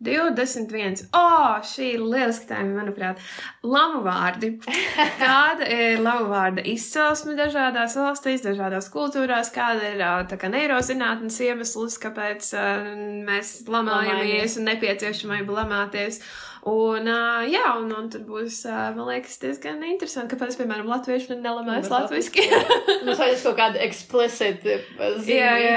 [0.00, 1.08] 21.
[1.10, 3.18] O, oh, šī ir lieliska tēma, manuprāt.
[3.66, 4.52] Lamu vārdi.
[5.22, 12.52] Kāda ir lamu vārda izcelsme dažādās valstīs, dažādās kultūrās, kāda ir kā neirozinātnes iemesls, kāpēc
[12.54, 12.92] uh,
[13.26, 16.22] mēs lamājamies un nepieciešamība lamāties.
[16.66, 21.36] Un, uh, jā, un, un tur būs, uh, man liekas, diezgan interesanti, kāpēc, piemēram, latvieši
[21.38, 22.44] nelamājas Bet latviski.
[23.06, 23.80] Mums vajadzēs kaut kādu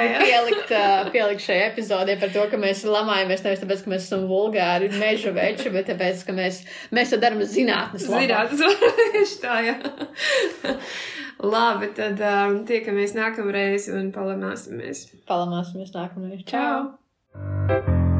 [0.09, 0.23] jā.
[0.25, 4.27] pielikt, ā, pielikt šai epizodē par to, ka mēs lamājamies nevis tāpēc, ka mēs esam
[4.31, 6.63] vulgāri meža veči, bet tāpēc, ka mēs,
[6.95, 8.45] mēs to darām zinātnes labā.
[8.55, 8.55] Zināt,
[9.15, 9.77] tieši tā, jā.
[11.41, 15.07] Labi, tad um, tiekamies nākamreiz un palamāsimies.
[15.29, 16.43] Palamāsimies nākamajā.
[16.53, 18.10] Čau!